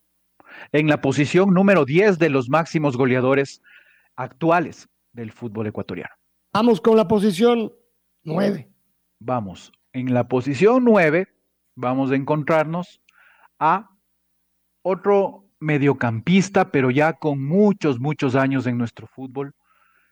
[0.72, 3.62] En la posición número 10 de los máximos goleadores
[4.16, 6.14] actuales del fútbol ecuatoriano.
[6.52, 7.72] Vamos con la posición
[8.24, 8.70] 9.
[9.20, 11.28] Vamos, en la posición 9
[11.76, 13.00] vamos a encontrarnos
[13.58, 13.90] a
[14.82, 19.54] otro mediocampista, pero ya con muchos, muchos años en nuestro fútbol,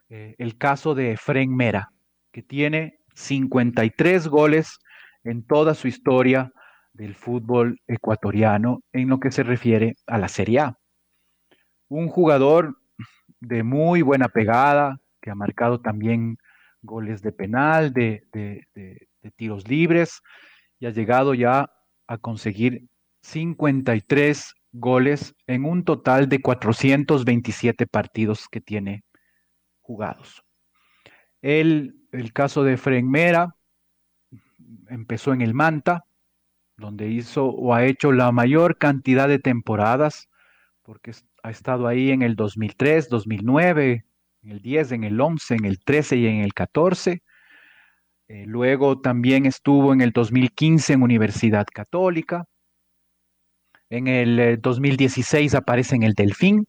[0.08, 1.90] eh, el caso de Efren Mera,
[2.32, 4.78] que tiene 53 goles
[5.24, 6.52] en toda su historia
[6.92, 10.78] del fútbol ecuatoriano en lo que se refiere a la Serie A.
[11.88, 12.77] Un jugador
[13.40, 16.38] de muy buena pegada, que ha marcado también
[16.82, 18.22] goles de penal, de,
[19.36, 20.20] tiros libres,
[20.78, 21.70] y ha llegado ya
[22.06, 22.88] a conseguir
[23.22, 29.04] 53 goles en un total de 427 partidos que tiene
[29.80, 30.42] jugados.
[31.42, 33.56] El, el caso de Frenmera
[34.88, 36.04] empezó en el Manta,
[36.76, 40.28] donde hizo o ha hecho la mayor cantidad de temporadas,
[40.82, 41.12] porque
[41.48, 44.04] ha estado ahí en el 2003, 2009,
[44.42, 47.22] en el 10, en el 11, en el 13 y en el 14.
[48.28, 52.44] Eh, luego también estuvo en el 2015 en Universidad Católica.
[53.88, 56.66] En el 2016 eh, aparece en el Delfín.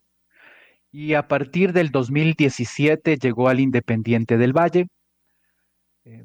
[0.91, 4.87] Y a partir del 2017 llegó al Independiente del Valle.
[6.05, 6.23] Eh,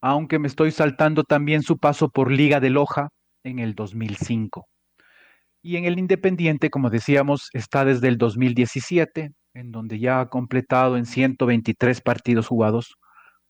[0.00, 3.10] aunque me estoy saltando también su paso por Liga de Loja
[3.44, 4.66] en el 2005.
[5.62, 10.96] Y en el Independiente, como decíamos, está desde el 2017, en donde ya ha completado
[10.96, 12.96] en 123 partidos jugados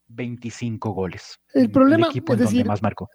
[0.09, 1.39] 25 goles.
[1.55, 3.09] El problema es decir, más marcó.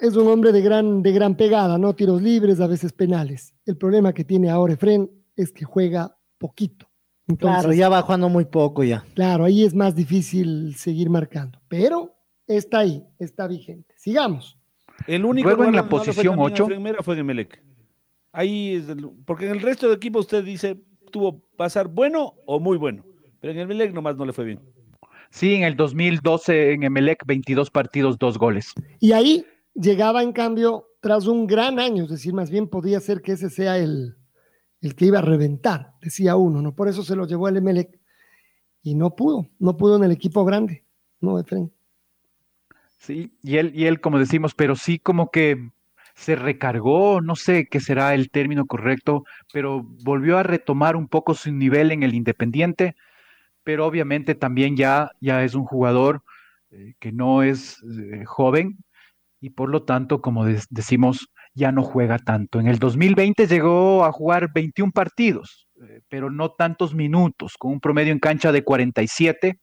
[0.00, 1.94] Es un hombre de gran, de gran pegada, ¿no?
[1.94, 3.54] Tiros libres, a veces penales.
[3.66, 6.88] El problema que tiene ahora Efren es que juega poquito.
[7.38, 9.04] claro, ya va jugando muy poco ya.
[9.14, 13.94] Claro, ahí es más difícil seguir marcando, pero está ahí, está vigente.
[13.96, 14.58] Sigamos.
[15.06, 16.66] El único Luego en la donde posición tan bien a ocho.
[16.66, 17.69] Fred Mera fue en Emelec.
[18.32, 22.60] Ahí es el- porque en el resto de equipos usted dice tuvo pasar bueno o
[22.60, 23.04] muy bueno,
[23.40, 24.60] pero en el Emelec nomás no le fue bien.
[25.30, 28.72] Sí, en el 2012 en Emelec, 22 partidos, dos goles.
[29.00, 33.22] Y ahí llegaba, en cambio, tras un gran año, es decir, más bien podía ser
[33.22, 34.16] que ese sea el,
[34.80, 36.74] el que iba a reventar, decía uno, ¿no?
[36.74, 37.98] Por eso se lo llevó el Emelec
[38.82, 40.84] y no pudo, no pudo en el equipo grande,
[41.20, 41.72] ¿no, Efren?
[42.98, 45.70] Sí, y él, y él, como decimos, pero sí como que
[46.20, 51.32] se recargó, no sé qué será el término correcto, pero volvió a retomar un poco
[51.32, 52.94] su nivel en el Independiente,
[53.64, 56.22] pero obviamente también ya, ya es un jugador
[56.72, 58.76] eh, que no es eh, joven
[59.40, 62.60] y por lo tanto, como decimos, ya no juega tanto.
[62.60, 67.80] En el 2020 llegó a jugar 21 partidos, eh, pero no tantos minutos, con un
[67.80, 69.58] promedio en cancha de 47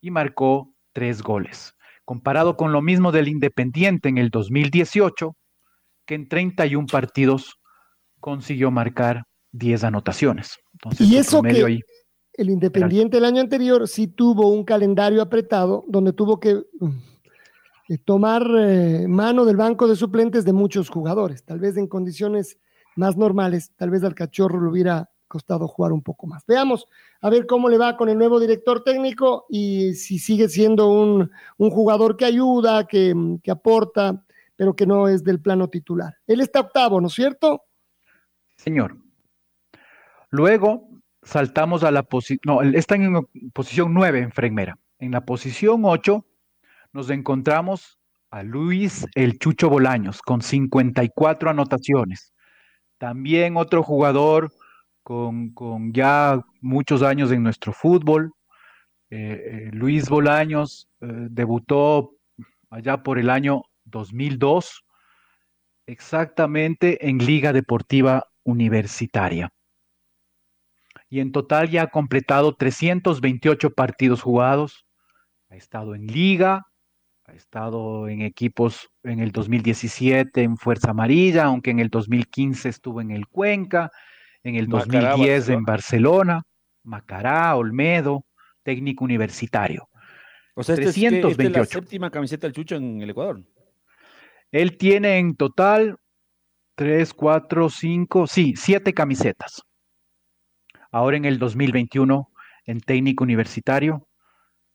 [0.00, 1.74] y marcó tres goles
[2.04, 5.36] comparado con lo mismo del Independiente en el 2018,
[6.06, 7.58] que en 31 partidos
[8.20, 10.58] consiguió marcar 10 anotaciones.
[10.72, 11.80] Entonces, Y eso que ahí-
[12.34, 16.62] el Independiente el año anterior sí tuvo un calendario apretado donde tuvo que
[17.88, 21.44] eh, tomar eh, mano del banco de suplentes de muchos jugadores.
[21.44, 22.58] Tal vez en condiciones
[22.96, 26.44] más normales, tal vez al cachorro le hubiera costado jugar un poco más.
[26.46, 26.86] Veamos
[27.20, 31.30] a ver cómo le va con el nuevo director técnico y si sigue siendo un,
[31.58, 34.24] un jugador que ayuda, que, que aporta,
[34.56, 36.14] pero que no es del plano titular.
[36.26, 37.62] Él está octavo, ¿no es cierto?
[38.56, 38.96] Señor.
[40.30, 40.88] Luego
[41.22, 44.78] saltamos a la posición, no, él está en posición 9 en Frenmera.
[44.98, 46.24] En la posición 8
[46.92, 47.98] nos encontramos
[48.30, 52.32] a Luis El Chucho Bolaños con 54 anotaciones.
[52.98, 54.52] También otro jugador
[55.02, 58.32] con, con ya muchos años en nuestro fútbol.
[59.10, 62.12] Eh, eh, Luis Bolaños eh, debutó
[62.70, 64.84] allá por el año 2002,
[65.86, 69.50] exactamente en Liga Deportiva Universitaria.
[71.08, 74.86] Y en total ya ha completado 328 partidos jugados.
[75.50, 76.66] Ha estado en Liga,
[77.24, 83.00] ha estado en equipos en el 2017 en Fuerza Amarilla, aunque en el 2015 estuvo
[83.00, 83.90] en el Cuenca,
[84.42, 86.42] en el Macará, 2010 en Barcelona.
[86.84, 88.24] Macará, Olmedo,
[88.62, 89.88] técnico universitario.
[90.54, 91.78] O sea, este es, que- esta es la 328.
[91.80, 93.42] séptima camiseta del Chucho en el Ecuador.
[94.52, 95.96] Él tiene en total
[96.76, 99.62] 3, 4, 5, sí, 7 camisetas.
[100.90, 102.30] Ahora en el 2021,
[102.66, 104.06] en técnico universitario,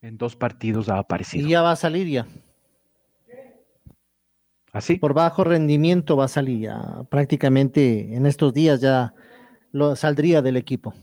[0.01, 1.47] en dos partidos ha aparecido.
[1.47, 2.25] Y ya va a salir ya.
[4.73, 4.97] ¿Así?
[4.97, 7.03] Por bajo rendimiento va a salir ya.
[7.09, 9.13] Prácticamente en estos días ya
[9.71, 10.93] lo saldría del equipo.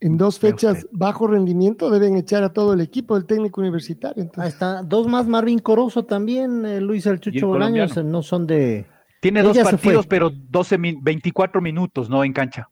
[0.00, 0.88] En dos fechas usted.
[0.92, 4.30] bajo rendimiento deben echar a todo el equipo del técnico universitario.
[4.36, 4.82] Ahí está.
[4.82, 8.08] Dos más, Marvin Corozo también, eh, Luis El Y el Chucho Bolaños, colombiano.
[8.08, 8.86] eh, no son de...
[9.20, 12.22] Tiene dos partidos, pero 12, min- 24 minutos, ¿no?
[12.22, 12.70] En cancha.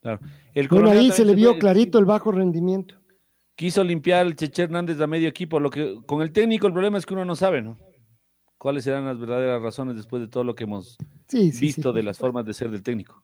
[0.00, 0.20] Claro.
[0.54, 2.94] El bueno, ahí se le vio clarito el bajo rendimiento.
[3.54, 5.60] Quiso limpiar el Cheche Hernández a medio equipo.
[5.60, 7.76] Lo que, con el técnico el problema es que uno no sabe, ¿no?
[8.56, 10.96] ¿Cuáles serán las verdaderas razones después de todo lo que hemos
[11.28, 11.96] Sí, sí, visto sí.
[11.96, 13.22] de las formas de ser del técnico?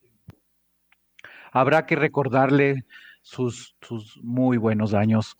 [1.52, 2.84] Habrá que recordarle
[3.22, 5.36] sus, sus muy buenos años,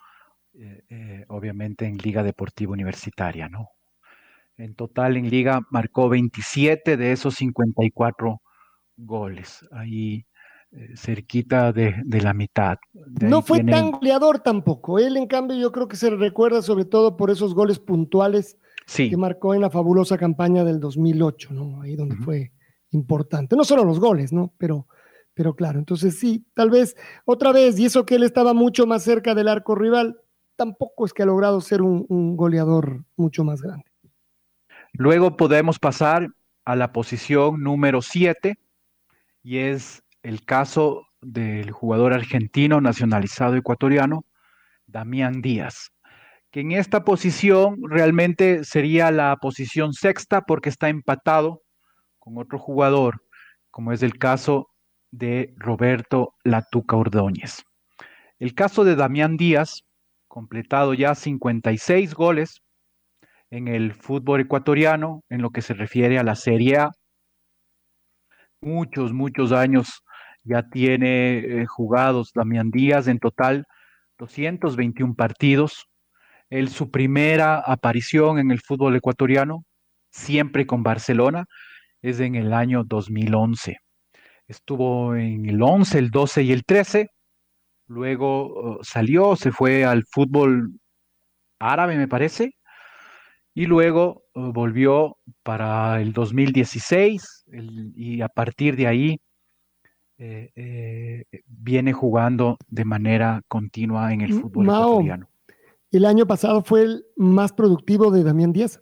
[0.55, 3.69] eh, eh, obviamente en Liga Deportiva Universitaria, ¿no?
[4.57, 8.41] En total en Liga marcó 27 de esos 54
[8.97, 10.27] goles, ahí
[10.71, 12.79] eh, cerquita de, de la mitad.
[12.93, 14.99] De No fue tan goleador tampoco.
[14.99, 18.59] Él, en cambio, yo creo que se le recuerda sobre todo por esos goles puntuales
[18.87, 21.83] Sí, que marcó en la fabulosa campaña del 2008, ¿no?
[21.83, 22.53] Ahí donde fue
[22.91, 23.57] importante.
[23.57, 24.53] No solo los goles, ¿no?
[24.59, 24.87] Pero,
[25.35, 29.03] pero claro, entonces sí, tal vez otra vez, y eso que él estaba mucho más
[29.03, 30.21] cerca del arco rival,
[30.57, 33.85] tampoco es que ha logrado ser un, goleador mucho más grande.
[34.93, 36.29] Luego podemos pasar
[36.65, 38.59] a la posición número 7
[39.43, 44.25] y es el caso del jugador argentino nacionalizado ecuatoriano,
[44.87, 45.93] Damián Díaz,
[46.51, 51.63] que en esta posición realmente sería la posición sexta porque está empatado
[52.19, 53.25] con otro jugador,
[53.71, 54.72] como es el caso
[55.13, 57.63] de Roberto Latuca Ordóñez.
[58.41, 59.85] El caso de Damián Díaz,
[60.27, 62.63] completado ya 56 goles,
[63.51, 66.91] en el fútbol ecuatoriano en lo que se refiere a la Serie A.
[68.63, 70.03] Muchos, muchos años
[70.43, 73.67] ya tiene eh, jugados Damián Díaz, en total
[74.19, 75.87] 221 partidos.
[76.49, 79.65] Él, su primera aparición en el fútbol ecuatoriano,
[80.11, 81.45] siempre con Barcelona,
[82.01, 83.79] es en el año 2011.
[84.53, 87.09] Estuvo en el 11, el 12 y el 13.
[87.87, 90.73] luego uh, salió, se fue al fútbol
[91.59, 92.55] árabe, me parece,
[93.55, 99.21] y luego uh, volvió para el 2016 el- y a partir de ahí
[100.19, 104.83] eh, eh, viene jugando de manera continua en el fútbol Mao.
[104.85, 105.29] ecuatoriano.
[105.91, 108.81] El año pasado fue el más productivo de Damián Díaz.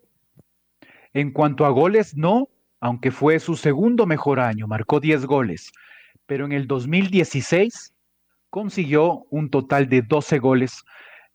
[1.12, 2.48] En cuanto a goles, no,
[2.80, 5.70] aunque fue su segundo mejor año, marcó 10 goles,
[6.26, 7.92] pero en el 2016
[8.48, 10.82] consiguió un total de 12 goles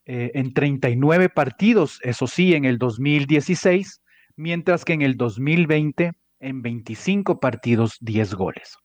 [0.04, 4.02] eh, en 39 partidos, eso sí, en el 2016,
[4.36, 8.76] mientras que en el 2020 en 25 partidos 10 goles.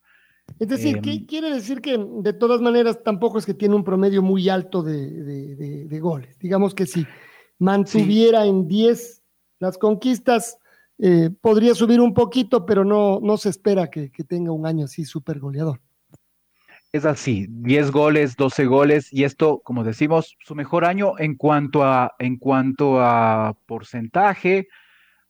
[0.59, 3.83] Es decir, Em, ¿qué quiere decir que de todas maneras tampoco es que tiene un
[3.83, 6.37] promedio muy alto de, de- de- de goles?
[6.39, 7.05] Digamos que si
[7.59, 9.21] mantuviera en 10
[9.59, 10.57] las conquistas,
[11.03, 15.03] eh, podría subir un poquito, pero no, no se espera que, tenga un año así
[15.03, 15.81] súper goleador.
[16.91, 21.83] Es así, 10 goles, 12 goles, y esto, como decimos, su mejor año en cuanto
[21.83, 24.67] a, en cuanto a porcentaje,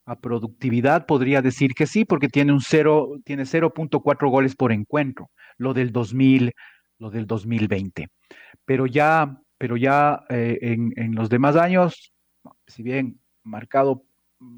[0.06, 5.30] a productividad, podría decir que sí, porque tiene un cero, tiene 0.4 goles por encuentro,
[5.58, 6.52] lo del 2000,
[6.98, 8.10] lo del 2020.
[8.66, 12.12] Pero ya, pero ya eh, en, en los demás años,
[12.68, 14.04] si bien marcado,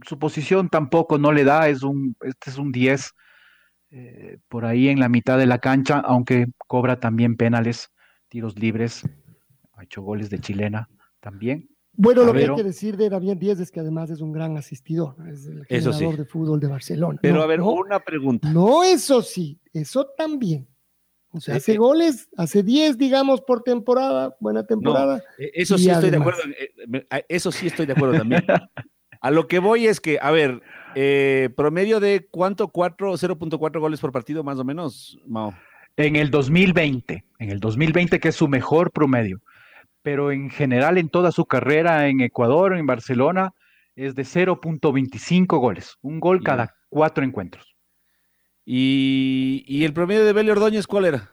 [0.07, 3.11] su posición tampoco no le da, es un, este es un 10
[3.91, 7.89] eh, por ahí en la mitad de la cancha, aunque cobra también penales,
[8.27, 9.03] tiros libres,
[9.73, 11.69] ha hecho goles de chilena también.
[11.95, 14.57] Bueno, lo que hay que decir de Damián Díaz es que además es un gran
[14.57, 15.75] asistidor, es el sí.
[15.75, 17.19] generador de fútbol de Barcelona.
[17.21, 18.51] Pero No, a ver, no, una pregunta.
[18.51, 20.67] No, eso sí, eso también.
[21.35, 25.23] O sea, hace goles, hace 10, digamos, por temporada, buena temporada.
[25.39, 26.41] Eh, Eso sí estoy de acuerdo.
[26.47, 28.43] eh, Eso sí estoy de acuerdo también.
[29.23, 30.61] A lo que voy es que, a ver,
[30.95, 35.53] eh, promedio de cuánto, cuatro, 0.4 goles por partido más o menos, Mao.
[35.95, 39.41] En el 2020, en el 2020 que es su mejor promedio,
[40.01, 43.53] pero en general en toda su carrera en Ecuador, en Barcelona,
[43.95, 46.43] es de 0.25 goles, un gol Ya.
[46.43, 47.75] cada cuatro encuentros.
[48.65, 51.29] Y, y el promedio de Beli Ordóñez, ¿cuál era?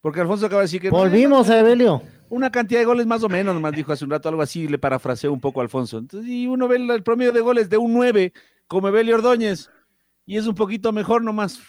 [0.00, 2.02] Porque Alfonso acaba de decir que Volvimos a Evelio.
[2.30, 4.78] Una cantidad de goles más o menos, nomás dijo hace un rato algo así, le
[4.78, 5.98] parafraseó un poco a Alfonso.
[5.98, 8.32] Entonces, y uno ve el, promedio de goles de un 9,
[8.66, 9.70] como Beli Ordóñez,
[10.26, 11.60] y es un poquito mejor nomás.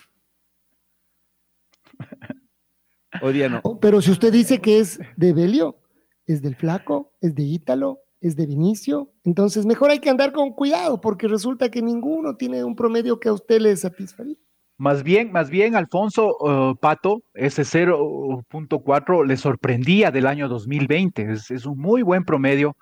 [3.21, 3.61] Hoy día no.
[3.79, 5.79] Pero si usted dice que es de Belio,
[6.25, 10.51] es del Flaco, es de Ítalo, es de Vinicio, entonces mejor hay que andar con
[10.51, 14.35] cuidado porque resulta que ninguno tiene un promedio que a usted le satisfaría.
[14.79, 16.37] Más bien, más bien, Alfonso
[16.71, 21.33] eh, Pato, ese 0.4 le sorprendía del año 2020.
[21.33, 22.77] Es, es un muy buen promedio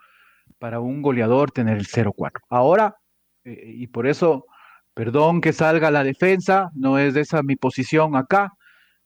[0.60, 2.42] para un goleador tener el 0.4.
[2.50, 2.98] Ahora,
[3.46, 4.46] eh, y por eso,
[4.94, 8.54] perdón que salga la defensa, no es esa mi posición acá,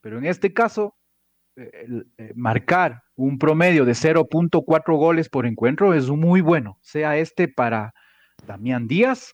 [0.01, 0.97] pero en este caso,
[1.55, 2.03] eh,
[2.35, 7.93] marcar un promedio de 0.4 goles por encuentro es muy bueno, sea este para
[8.45, 9.33] Damián Díaz,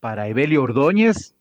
[0.00, 1.34] para Evelio Ordóñez,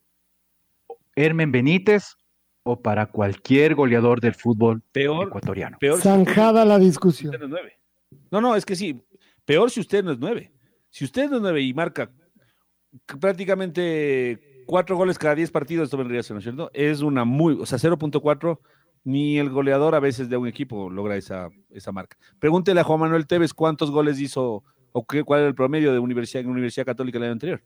[1.16, 2.16] Hermen Benítez
[2.64, 5.78] o para cualquier goleador del fútbol Peor, ecuatoriano.
[5.80, 5.98] peor.
[5.98, 7.36] si Zanjada la discusión.
[7.38, 7.80] no es nueve.
[8.32, 9.02] No, no, es que sí.
[9.46, 10.52] Peor si usted no es nueve.
[10.90, 12.10] Si usted no es nueve y marca
[13.20, 16.70] prácticamente cuatro goles cada diez partidos, esto vendría a ser, ¿no es cierto?
[16.74, 18.60] Es una muy, o sea, 0.4,
[19.04, 22.18] ni el goleador a veces de un equipo logra esa, esa marca.
[22.40, 26.00] Pregúntele a Juan Manuel Tevez cuántos goles hizo o qué, cuál era el promedio de
[26.00, 27.62] universidad en Universidad Católica el año anterior.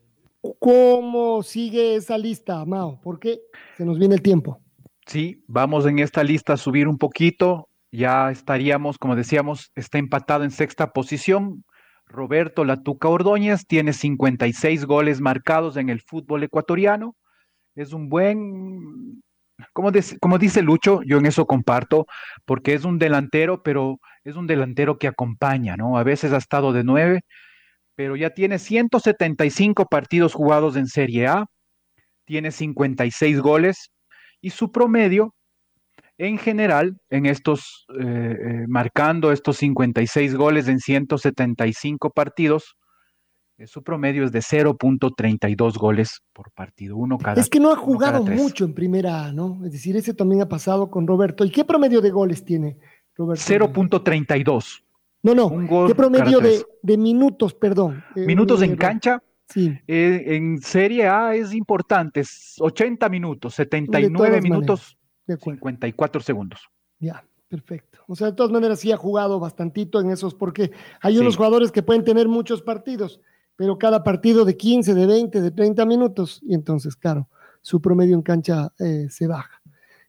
[0.60, 3.00] ¿Cómo sigue esa lista, Mao?
[3.02, 3.40] Porque
[3.76, 4.62] se nos viene el tiempo.
[5.06, 7.70] Sí, vamos en esta lista a subir un poquito.
[7.92, 11.64] Ya estaríamos, como decíamos, está empatado en sexta posición.
[12.06, 17.16] Roberto Latuca Ordóñez tiene 56 goles marcados en el fútbol ecuatoriano.
[17.76, 19.22] Es un buen,
[19.74, 22.06] como, dice- como dice Lucho, yo en eso comparto,
[22.46, 25.98] porque es un delantero, pero es un delantero que acompaña, ¿no?
[25.98, 27.22] A veces ha estado de nueve,
[27.98, 31.46] pero ya tiene 175 partidos jugados en Serie A,
[32.26, 33.90] tiene 56 goles
[34.40, 35.34] y su promedio
[36.20, 42.76] en general, en estos, eh, eh, marcando estos 56 goles en 175 partidos,
[43.58, 47.76] eh, su promedio es de 0.32 goles por partido, uno cada Es que no ha
[47.76, 49.60] jugado mucho en primera A, ¿no?
[49.66, 51.44] Es decir, ese también ha pasado con Roberto.
[51.44, 52.78] ¿Y qué promedio de goles tiene
[53.16, 53.44] Roberto?
[53.44, 54.84] 0.32.
[55.28, 55.48] No, no.
[55.48, 58.04] un gol ¿Qué promedio de, minutos, perdón?
[58.16, 58.80] Eh, Minutos en error.
[58.80, 59.78] cancha, Sí.
[59.88, 65.58] eh, en Serie A es importante, es 80 minutos, 79 todas minutos, De acuerdo.
[65.58, 66.62] 54 segundos.
[67.00, 68.00] Ya, perfecto.
[68.08, 70.72] O sea, de todas maneras sí ha jugado bastantito en esos, porque
[71.02, 71.20] hay Sí.
[71.20, 73.22] unos jugadores que pueden tener muchos partidos,
[73.56, 77.28] pero cada partido de 15, de 20, de 30 minutos, y entonces, claro,
[77.62, 79.62] su promedio en cancha eh, se baja.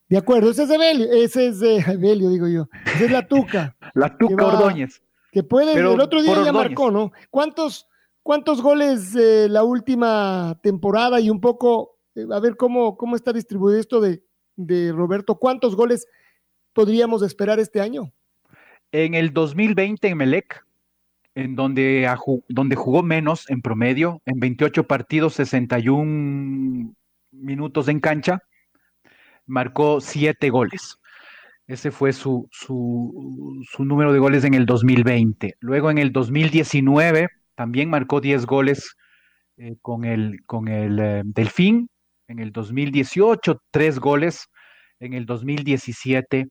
[0.08, 2.68] De acuerdo, ese es de Belio, ese es de Belio, digo yo.
[2.86, 3.76] Esa es la Tuca.
[3.94, 5.02] La Tuca Ordóñez.
[5.30, 7.12] Que puede, el otro día ya marcó, ¿no?
[7.30, 7.86] ¿Cuántos,
[8.22, 13.32] cuántos goles eh, la última temporada y un poco, eh, a ver cómo, cómo está
[13.32, 14.22] distribuido esto de,
[14.56, 15.38] de Roberto?
[15.38, 16.06] ¿Cuántos goles
[16.72, 18.12] podríamos esperar este año?
[18.90, 20.64] En el 2020 en Melec,
[21.34, 22.08] en donde,
[22.48, 26.94] donde jugó menos en promedio, en 28 partidos, 61
[27.30, 28.42] minutos en cancha,
[29.46, 30.98] marcó 7 goles.
[31.68, 35.56] Ese fue su, su, número de goles en el 2020.
[35.60, 38.96] Luego en el 2019 también marcó 10 goles
[39.58, 41.90] eh, con el, con el eh, Delfín.
[42.26, 44.46] En el 2018, 3 goles.
[44.98, 46.48] En el 2017,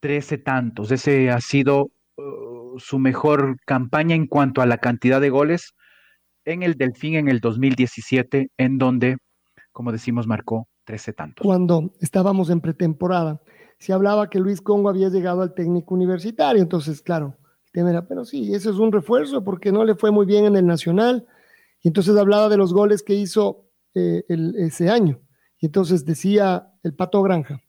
[0.00, 0.90] 13 tantos.
[0.90, 5.74] Ese ha sido uh, su mejor campaña en cuanto a la cantidad de goles
[6.46, 9.18] en el Delfín en el 2017, en donde,
[9.72, 11.44] como decimos, marcó 13 tantos.
[11.44, 13.40] Cuando estábamos en pretemporada,
[13.78, 17.36] se hablaba que Luis Congo había llegado al técnico universitario, entonces, claro,
[17.66, 20.44] el tema era, pero sí, eso es un refuerzo porque no le fue muy bien
[20.46, 21.26] en el Nacional,
[21.82, 24.24] y entonces hablaba de los goles que hizo eh,
[24.58, 25.20] ese año,
[25.58, 27.60] y entonces decía el Pato Granja,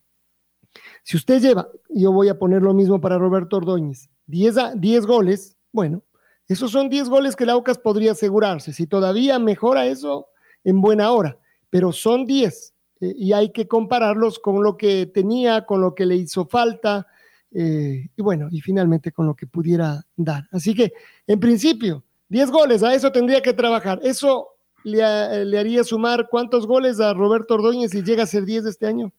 [1.03, 6.03] si usted lleva, yo voy a poner lo mismo para Roberto Ordóñez, 10, goles, bueno,
[6.47, 8.73] esos son 10 goles que el Aucas podría asegurarse.
[8.73, 10.27] Si todavía mejora eso,
[10.63, 11.37] en buena hora,
[11.69, 16.05] pero son 10 eh, y hay que compararlos con lo que tenía, con lo que
[16.05, 17.07] le hizo falta
[17.51, 20.47] eh, y bueno, y finalmente con lo que pudiera dar.
[20.51, 20.93] Así que,
[21.25, 23.99] en principio, 10 goles, a eso tendría que trabajar.
[24.03, 24.49] Eso
[24.83, 28.87] le, le haría sumar cuántos goles a Roberto Ordóñez si llega a ser 10 este
[28.87, 29.11] año.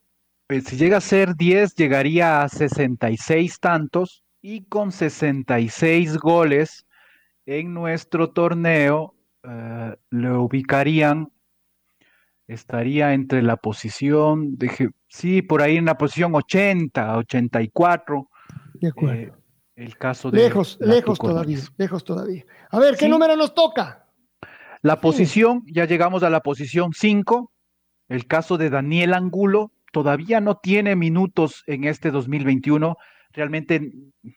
[0.46, 6.86] Pues, si llega a ser 10, llegaría a 66 tantos y con 66 goles
[7.46, 11.32] en nuestro torneo eh, lo ubicarían,
[12.48, 18.28] estaría entre la posición, de, sí, por ahí en la posición 80, 84.
[18.74, 19.20] De acuerdo.
[19.20, 19.32] Eh,
[19.76, 20.38] el caso de...
[20.38, 22.44] Lejos, lejos todavía, lejos todavía.
[22.70, 24.06] A ver, ¿qué número nos toca?
[24.82, 27.52] La posición, ya llegamos a la posición 5,
[28.08, 32.96] el caso de Daniel Angulo, todavía no tiene minutos en este 2021.
[33.32, 33.92] Realmente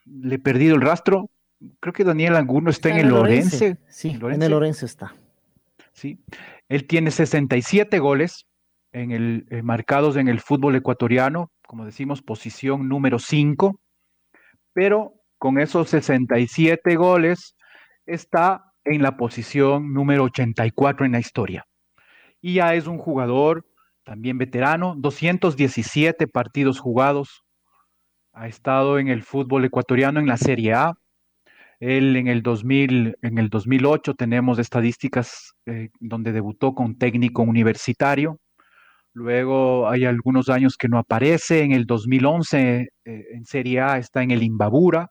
[0.06, 1.30] le he perdido el rastro.
[1.80, 3.78] Creo que Daniel Angulo está, en el Lorense.
[3.88, 5.16] Sí, en el Lorense está.
[5.94, 6.20] Sí,
[6.72, 8.46] él tiene 67 goles
[8.94, 13.78] en el, eh, marcados en el fútbol ecuatoriano, como decimos, posición número 5,
[14.72, 17.58] pero con esos 67 goles
[18.06, 21.66] está en la posición número 84 en la historia.
[22.40, 23.66] Y ya es un jugador
[24.06, 27.44] también veterano, 217 partidos jugados,
[28.32, 30.94] ha estado en el fútbol ecuatoriano en la Serie A.
[31.82, 38.38] Él en el, 2000, en el 2008 tenemos estadísticas eh, donde debutó con técnico universitario.
[39.14, 41.64] Luego hay algunos años que no aparece.
[41.64, 45.10] En el 2011 eh, en Serie A está en el Imbabura.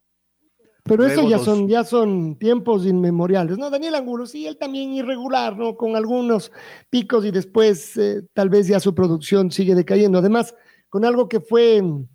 [0.84, 3.68] Pero eso ya son, ya son tiempos inmemoriales, ¿no?
[3.68, 5.76] Daniel Angulo, sí, él también irregular, ¿no?
[5.76, 6.52] Con algunos
[6.88, 10.20] picos y después eh, tal vez ya su producción sigue decayendo.
[10.20, 10.54] Además,
[10.88, 12.06] con algo que fue mm,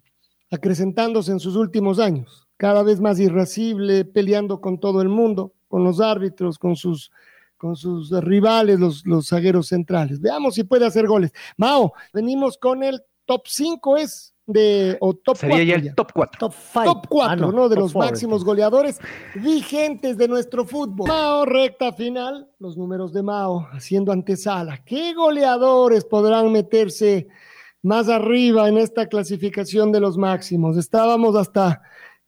[0.50, 5.84] acrecentándose en sus últimos años, cada vez más irascible, peleando con todo el mundo, con
[5.84, 7.12] los árbitros, con sus,
[7.58, 10.22] con sus rivales, los, los zagueros centrales.
[10.22, 11.32] Veamos si puede hacer goles.
[11.58, 16.40] Mao, venimos con el top 5, es de o top Sería ya el top 4.
[16.40, 19.00] Top 4, ah, no, De los máximos goleadores
[19.36, 21.08] vigentes de nuestro fútbol.
[21.08, 24.84] Mao, recta final, los números de Mao haciendo antesala.
[24.86, 27.28] ¿Qué goleadores podrán meterse
[27.82, 30.78] más arriba en esta clasificación de los máximos?
[30.78, 31.82] Estábamos hasta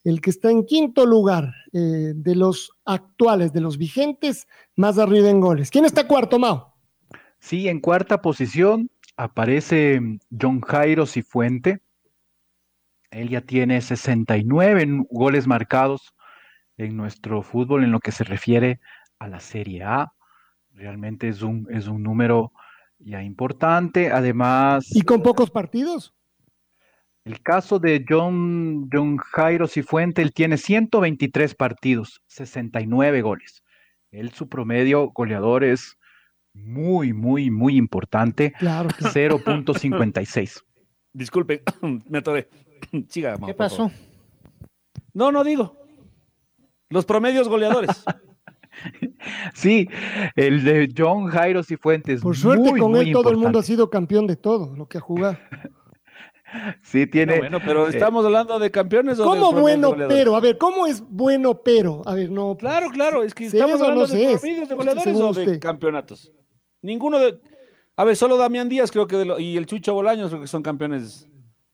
[0.10, 5.30] el que está en quinto lugar eh, de los actuales, de los vigentes, más arriba
[5.30, 5.70] en goles.
[5.70, 6.76] ¿Quién está cuarto, Mao?
[7.40, 11.82] Sí, en cuarta posición aparece John Jairo Cifuente
[13.12, 16.14] él ya tiene 69 goles marcados
[16.78, 18.80] en nuestro fútbol en lo que se refiere
[19.20, 20.14] a la Serie A.
[20.74, 22.52] Realmente es un, es un número
[23.00, 24.12] ya importante.
[24.12, 24.88] Además.
[24.96, 26.14] ¿Y con pocos partidos?
[27.28, 33.66] El caso de John, John Jairo Cifuente, él tiene 123 partidos, 69 goles.
[34.12, 35.98] Él, su promedio goleador es
[36.54, 38.54] muy, muy, muy importante.
[38.58, 38.88] Claro.
[38.92, 40.64] 0.56.
[41.14, 41.64] Disculpe,
[42.10, 42.48] me atoré.
[43.12, 43.92] ¿Qué pasó?
[45.14, 45.76] No, no digo.
[46.90, 48.06] Los promedios goleadores.
[49.54, 49.90] sí,
[50.38, 52.22] el de John Jairo Cifuentes.
[52.22, 55.02] Por suerte con él todo el mundo ha sido campeón de todo lo que ha
[55.02, 55.38] jugado.
[56.84, 57.38] sí, tiene.
[57.40, 59.18] bueno, pero eh, estamos hablando de campeones.
[59.20, 60.36] ¿Cómo bueno, pero?
[60.36, 62.02] A ver, ¿cómo es bueno, pero?
[62.06, 62.56] A ver, no.
[62.58, 66.32] Claro, claro, es que estamos hablando de promedios de goleadores o de campeonatos.
[66.82, 67.40] Ninguno de.
[67.96, 71.28] A ver, solo Damián Díaz creo que y el Chucho Bolaños creo que son campeones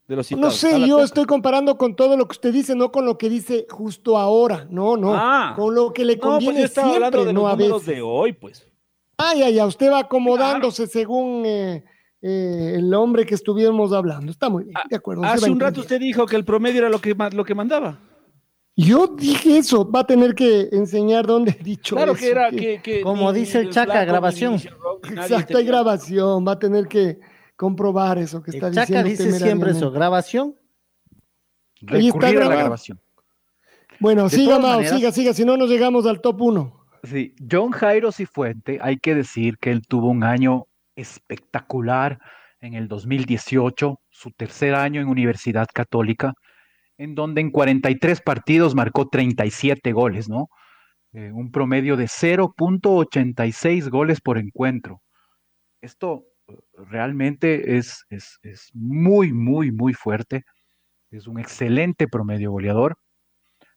[0.07, 0.55] de los No citados.
[0.55, 3.17] sé, Está la yo estoy comparando con todo lo que usted dice, no con lo
[3.17, 4.65] que dice justo ahora.
[4.69, 5.13] No, no.
[5.13, 5.53] Ah.
[5.55, 7.85] con lo que le No, pues conviene estaba hablando siempre, de no los a veces.
[7.85, 8.67] de hoy, pues.
[9.17, 11.83] Ay, ay, ay, usted va acomodándose según eh,
[12.25, 14.31] eh, el hombre que estuviéramos hablando.
[14.31, 15.23] Está muy bien, de acuerdo.
[15.25, 17.99] Ah, Hace un rato usted dijo que el promedio era lo que, lo que mandaba.
[18.75, 22.49] Yo dije eso, va a tener que enseñar dónde he dicho Claro eso, que era
[22.49, 24.55] que- que, que Como ni- dice ni el Chaca, grabación.
[24.55, 27.19] Exacto, hay grabación, va a tener que
[27.55, 29.09] comprobar eso que está El Chaca diciendo.
[29.35, 30.55] dice siempre eso, grabación.
[31.87, 32.99] Ahí está Recurrir a la grabación.
[33.99, 36.85] Bueno, De siga, Mao, maneras- siga, siga, si no nos llegamos al top 1.
[37.03, 42.19] Sí, John Jairo Cifuente, hay que decir que él tuvo un año espectacular
[42.59, 46.33] en el 2018, su tercer año en Universidad Católica,
[46.97, 50.47] en donde en 43 partidos marcó 37 goles, ¿no?
[51.13, 55.01] Eh, un promedio de 0.86 goles por encuentro.
[55.81, 56.55] Esto eh,
[56.89, 60.43] realmente es, es, es muy, muy, muy fuerte.
[61.11, 62.95] Es un excelente promedio goleador.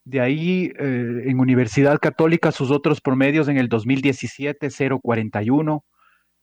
[0.05, 5.82] De ahí, eh, en Universidad Católica, sus otros promedios en el 2017, 0.41,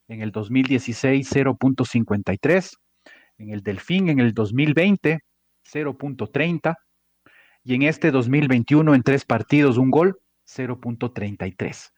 [0.08, 2.72] en el 2016, 0.53,
[3.38, 5.20] en el Delfín, en el 2020,
[5.72, 6.76] 0.30,
[7.64, 11.92] y en este 2021, en tres partidos, un gol, 0.33.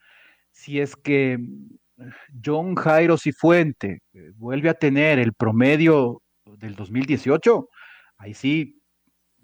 [0.52, 2.04] Si es que mm,
[2.44, 7.68] John Jairo Cifuente eh, vuelve a tener el promedio del 2018,
[8.18, 8.80] ahí sí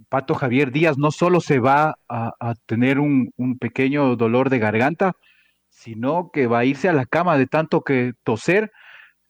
[0.09, 3.31] Pato Javier Díaz no solo se va a, tener un
[3.61, 5.13] pequeño dolor de garganta,
[5.83, 8.71] sino que va a irse a la cama de tanto que toser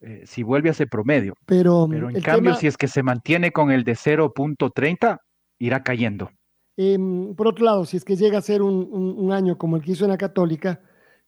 [0.00, 1.34] eh, si vuelve a ese promedio.
[1.46, 5.18] Pero, Pero en cambio, tema- si es que se mantiene con el de 0.30,
[5.58, 6.30] irá cayendo.
[6.76, 9.76] Em, por otro lado, si es que llega a ser un, un- un año como
[9.76, 10.80] el que hizo en la Católica,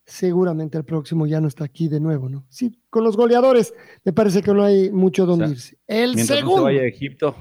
[0.04, 2.44] seguramente el próximo ya no está aquí de nuevo, ¿no?
[2.48, 3.72] Sí, con los goleadores
[4.04, 5.78] me parece que no hay mucho donde O sea, irse.
[5.86, 7.34] El Mientras no se segundo, vaya a Egipto.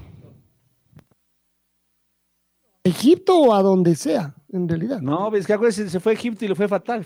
[2.84, 5.00] Egipto o a donde sea, en realidad.
[5.00, 7.04] No, ves que acuérdese, se fue a Egipto y le fue fatal.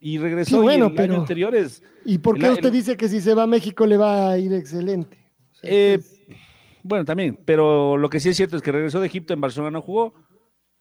[0.00, 1.82] Y regresó Sí, bueno, y el pero- año anterior es...
[2.04, 4.30] ¿Y por qué la- usted el- dice que si se va a México le va
[4.30, 5.18] a ir excelente?
[5.50, 6.38] O sea, Eh, pues,
[6.82, 9.70] bueno, también, pero lo que sí es cierto es que regresó de Egipto, en Barcelona
[9.72, 10.14] no jugó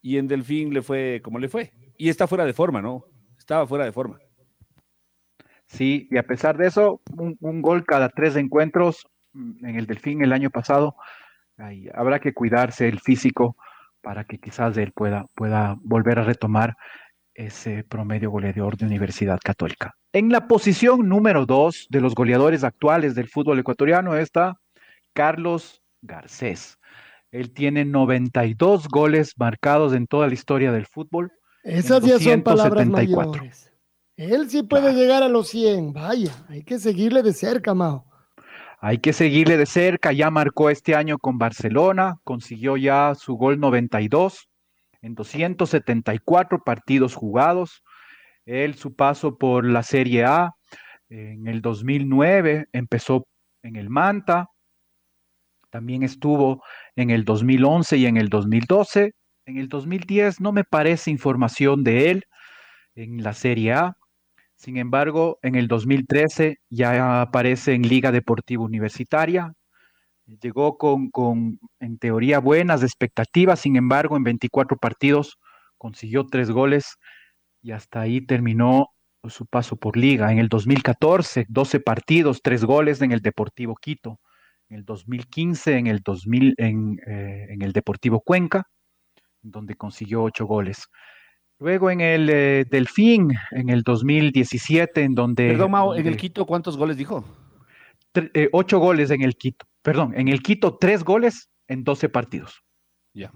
[0.01, 1.73] y en Delfín le fue como le fue.
[1.97, 3.03] Y está fuera de forma, ¿no?
[3.37, 4.19] Estaba fuera de forma.
[5.67, 9.85] Sí, y a pesar de eso, un, un gol cada tres encuentros mm, en el
[9.85, 10.95] Delfín el año pasado.
[11.57, 13.57] ahí habrá que cuidarse el físico
[14.01, 16.75] para que quizás él pueda, pueda volver a retomar
[17.39, 19.95] ese promedio goleador de Universidad Católica.
[20.11, 24.57] En la posición número dos de los goleadores actuales del fútbol ecuatoriano está
[25.13, 26.77] Carlos Garcés.
[27.31, 31.31] Él tiene 92 goles marcados en toda la historia del fútbol.
[31.63, 33.31] esas ya son palabras 274.
[33.31, 33.71] mayores.
[34.17, 35.93] Él sí puede llegar a los 100.
[35.93, 38.05] Vaya, hay que seguirle de cerca, Mao.
[38.81, 43.59] Hay que seguirle de cerca, ya marcó este año con Barcelona, consiguió ya su gol
[43.59, 44.48] 92
[45.01, 47.84] en 274 partidos jugados.
[48.45, 50.51] Él su paso por la Serie A
[51.09, 53.27] en el 2009 empezó
[53.63, 54.47] en el Manta,
[55.69, 56.63] también estuvo
[56.95, 59.13] en el 2011 y en el 2012.
[59.45, 62.23] En el 2010 no me parece información de él
[62.95, 63.97] en la Serie A.
[64.55, 69.53] Sin embargo, en el 2013 ya aparece en Liga Deportiva Universitaria.
[70.38, 73.61] Llegó con, con, en teoría, buenas expectativas.
[73.61, 75.38] Sin embargo, en 24 partidos
[75.77, 76.95] consiguió tres goles
[77.61, 78.89] y hasta ahí terminó
[79.27, 80.31] su paso por Liga.
[80.31, 84.19] En el 2014, 12 partidos, tres goles en el Deportivo Quito.
[84.69, 88.68] En el 2015, en el, 2000, en, eh, en el Deportivo Cuenca,
[89.41, 90.85] donde consiguió ocho goles.
[91.57, 95.47] Luego en el eh, Delfín, en el 2017, en donde...
[95.47, 97.26] Perdón, Mao, en el Quito, ¿cuántos goles dijo?
[98.14, 99.65] tre- eh, ocho goles en el Quito.
[99.81, 102.61] Perdón, en el Quito, tres goles en 12 partidos.
[103.14, 103.31] Ya.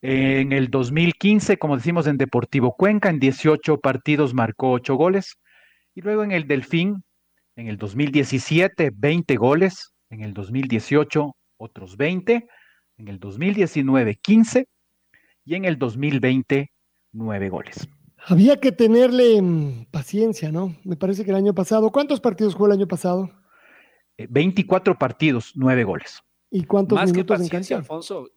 [0.00, 5.38] En el 2015, como decimos en Deportivo Cuenca, en 18 partidos marcó ocho goles.
[5.94, 7.02] Y luego en el Delfín,
[7.56, 9.92] en el 2017, 20 goles.
[10.10, 12.46] En el 2018, otros 20.
[12.98, 14.66] En el 2019, 15.
[15.44, 16.70] Y en el 2020,
[17.12, 17.88] 9 goles.
[18.26, 20.76] Había que tenerle mm, paciencia, ¿no?
[20.84, 23.30] Me parece que el año pasado, ¿cuántos partidos jugó el año pasado?
[24.18, 26.20] Eh, 24 partidos, 9 goles.
[26.50, 27.82] ¿Y cuántos Más que minutos en paciencia, cancha?
[27.92, 28.28] Alfonso,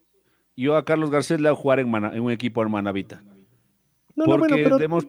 [0.55, 3.21] yo a Carlos Garcés le voy a jugar en, Mana- en un equipo en Manavita.
[4.15, 5.07] No, no, porque bueno, pero demos-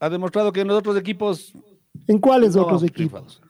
[0.00, 1.54] ha demostrado que en los otros equipos
[2.08, 3.40] ¿en cuáles no otros equipos?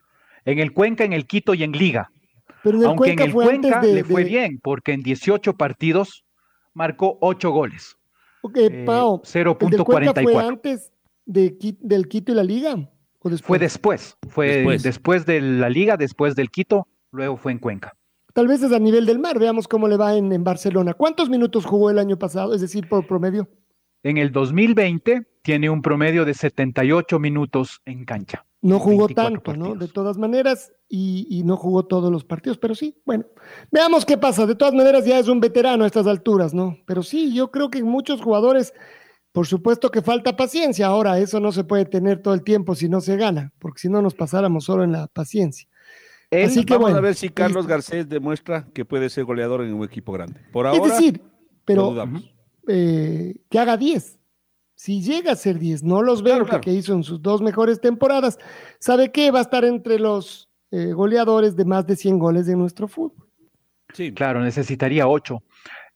[0.45, 2.11] En el Cuenca, en el Quito y en Liga.
[2.63, 4.93] Pero en el Aunque Cuenca en el fue Cuenca de, le fue de- bien, porque
[4.93, 6.25] en 18 partidos
[6.75, 7.97] marcó 8 goles.
[8.43, 9.85] Ok, eh, Pao, ¿el del Cuenca
[10.23, 10.49] fue 0.44.
[10.49, 10.93] antes
[11.25, 12.89] de, del Quito y la Liga?
[13.23, 14.83] Fue después, fue Después.
[14.83, 15.27] después.
[15.27, 17.95] de la Liga, después del Quito, luego fue en Cuenca.
[18.33, 19.39] Tal vez es a nivel del mar.
[19.39, 20.95] Veamos cómo le va en, en Barcelona.
[20.95, 22.55] ¿Cuántos minutos jugó el año pasado?
[22.55, 23.49] Es decir, por promedio.
[24.03, 28.45] En el 2020 tiene un promedio de 78 minutos en cancha.
[28.63, 29.75] No jugó tanto, ¿no?
[29.75, 33.25] De todas maneras, y, y, no jugó todos los partidos, pero sí, bueno,
[33.73, 34.47] veamos qué pasa.
[34.47, 36.79] De todas maneras, ya es un veterano a estas alturas, ¿no?
[36.87, 38.73] Pero sí, yo creo que muchos jugadores,
[39.33, 40.87] por supuesto que falta paciencia.
[40.87, 43.89] Ahora, eso no se puede tener todo el tiempo si no se gana, porque si
[43.89, 45.69] no nos pasáramos solo en la paciencia.
[46.31, 49.63] Él, Así que vamos bueno, a ver si Carlos Garcés demuestra que puede ser goleador
[49.63, 50.41] en un equipo grande.
[50.53, 51.23] Por ahora, es decir,
[51.65, 51.95] pero
[52.69, 54.19] eh, que haga 10
[54.83, 56.61] si llega a ser 10, no los veo claro, claro.
[56.61, 58.37] que hizo en sus dos mejores temporadas,
[58.81, 59.31] ¿sabe qué?
[59.31, 63.29] Va a estar entre los eh, goleadores de más de 100 goles de nuestro fútbol.
[63.95, 65.41] Sí, claro, necesitaría 8.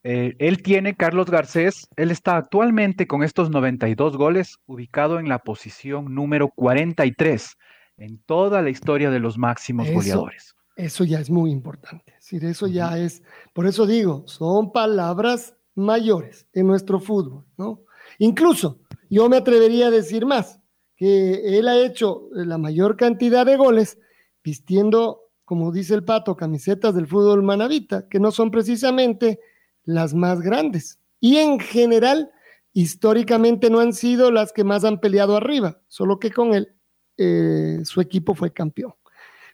[0.08, 5.40] Eh, él tiene, Carlos Garcés, él está actualmente con estos 92 goles ubicado en la
[5.40, 7.56] posición número 43
[7.96, 10.54] en toda la historia de los máximos eso, goleadores.
[10.76, 12.12] Eso ya es muy importante.
[12.12, 13.04] Es decir, eso ya uh -huh.
[13.04, 17.80] es, por eso digo, son palabras mayores en nuestro fútbol, ¿no?
[18.20, 18.78] Incluso,
[19.10, 20.60] yo me atrevería a decir más,
[20.94, 23.98] que él ha hecho la mayor cantidad de goles
[24.44, 29.40] vistiendo, como dice el pato, camisetas del fútbol manavita, que no son precisamente
[29.86, 30.98] las más grandes.
[31.18, 32.30] Y en general,
[32.74, 36.74] históricamente no han sido las que más han peleado arriba, solo que con él
[37.16, 38.92] eh, su equipo fue campeón.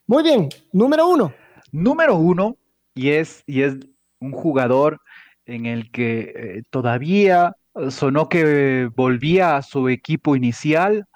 [0.08, 1.32] Muy bien, número uno.
[1.70, 2.56] Número uno,
[2.94, 3.76] y es, y es
[4.18, 5.00] un jugador
[5.46, 7.56] en el que eh, todavía
[7.88, 11.06] sonó que volvía a su equipo inicial,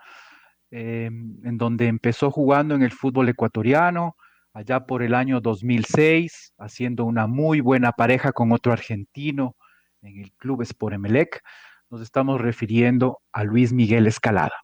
[0.71, 4.17] eh, en donde empezó jugando en el fútbol ecuatoriano,
[4.57, 9.55] allá por el año 2006, haciendo una muy buena pareja con otro argentino
[10.01, 11.43] en el club Sport Emelec.
[11.91, 14.55] Nos estamos refiriendo a Luis Miguel Escalada,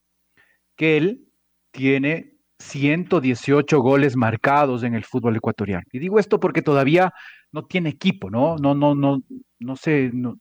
[0.76, 1.28] que él
[1.72, 5.84] tiene 118 goles marcados en el fútbol ecuatoriano.
[5.92, 7.12] Y digo esto porque todavía
[7.50, 8.56] no tiene equipo, ¿no?
[8.56, 9.18] No, no, no,
[9.58, 10.36] no sé, no,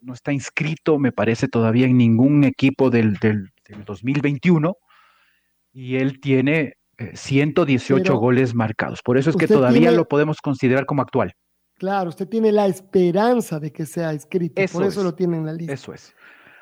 [0.00, 4.74] no está inscrito, me parece, todavía en ningún equipo del, del, del 2021
[5.72, 6.74] y él tiene
[7.14, 9.02] 118 Pero goles marcados.
[9.02, 11.34] Por eso es que todavía tiene, lo podemos considerar como actual.
[11.74, 15.36] Claro, usted tiene la esperanza de que sea inscrito, eso por eso es, lo tiene
[15.36, 15.74] en la lista.
[15.74, 16.14] Eso es.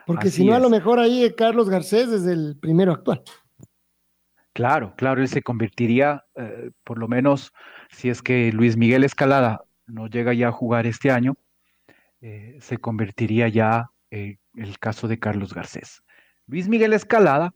[0.07, 0.59] Porque Así si no, es.
[0.59, 3.23] a lo mejor ahí Carlos Garcés es el primero actual.
[4.53, 7.53] Claro, claro, él se convertiría, eh, por lo menos,
[7.91, 11.35] si es que Luis Miguel Escalada no llega ya a jugar este año,
[12.21, 16.03] eh, se convertiría ya eh, el caso de Carlos Garcés.
[16.47, 17.53] Luis Miguel Escalada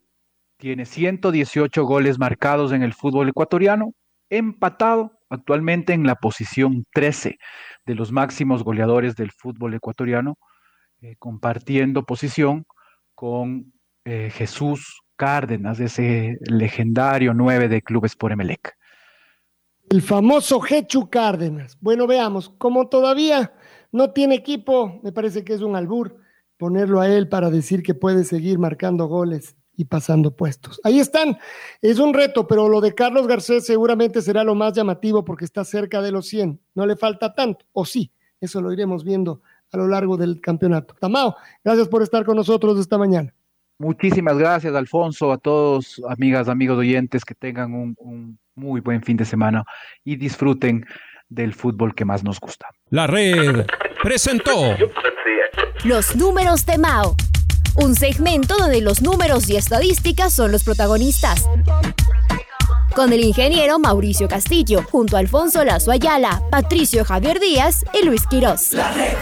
[0.59, 3.95] tiene 118 goles marcados en el fútbol ecuatoriano,
[4.29, 7.39] empatado actualmente en la posición 13
[7.87, 10.37] de los máximos goleadores del fútbol ecuatoriano,
[11.01, 12.67] eh, compartiendo posición
[13.15, 13.73] con
[14.05, 18.77] eh, Jesús Cárdenas, ese legendario 9 de clubes por Emelec.
[19.91, 21.79] El famoso Jechu Cárdenas.
[21.81, 23.53] Bueno, veamos, como todavía
[23.93, 26.17] no tiene equipo, me parece que es un albur
[26.57, 30.79] ponerlo a él para decir que puede seguir marcando goles y pasando puestos.
[30.85, 31.39] Ahí están,
[31.81, 35.65] es un reto, pero lo de Carlos Garcés seguramente será lo más llamativo porque está
[35.65, 38.11] cerca de los 100, no le falta tanto, o sí,
[38.41, 39.41] eso lo iremos viendo
[39.73, 40.95] a lo largo del campeonato.
[41.01, 43.33] Tamao, gracias por estar con nosotros esta mañana.
[43.79, 49.17] Muchísimas gracias, Alfonso, a todos, amigas, amigos oyentes, que tengan un, un muy buen fin
[49.17, 49.65] de semana
[50.05, 50.85] y disfruten
[51.29, 52.69] del fútbol que más nos gusta.
[52.91, 53.67] La red
[54.03, 54.75] presentó
[55.85, 57.15] Los números de Mao,
[57.79, 61.45] un segmento donde los números y estadísticas son los protagonistas.
[62.95, 68.27] Con el ingeniero Mauricio Castillo, junto a Alfonso Lazo Ayala, Patricio Javier Díaz y Luis
[68.27, 68.73] Quirós.
[68.73, 69.15] La red.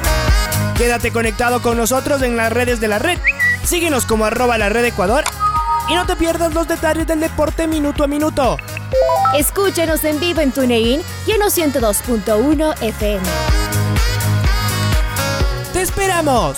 [0.76, 3.18] Quédate conectado con nosotros en las redes de la red.
[3.64, 5.24] Síguenos como arroba la red Ecuador
[5.88, 8.56] y no te pierdas los detalles del deporte minuto a minuto.
[9.36, 13.26] Escúchenos en vivo en TuneIn y en 102.1 FM.
[15.72, 16.56] ¡Te esperamos!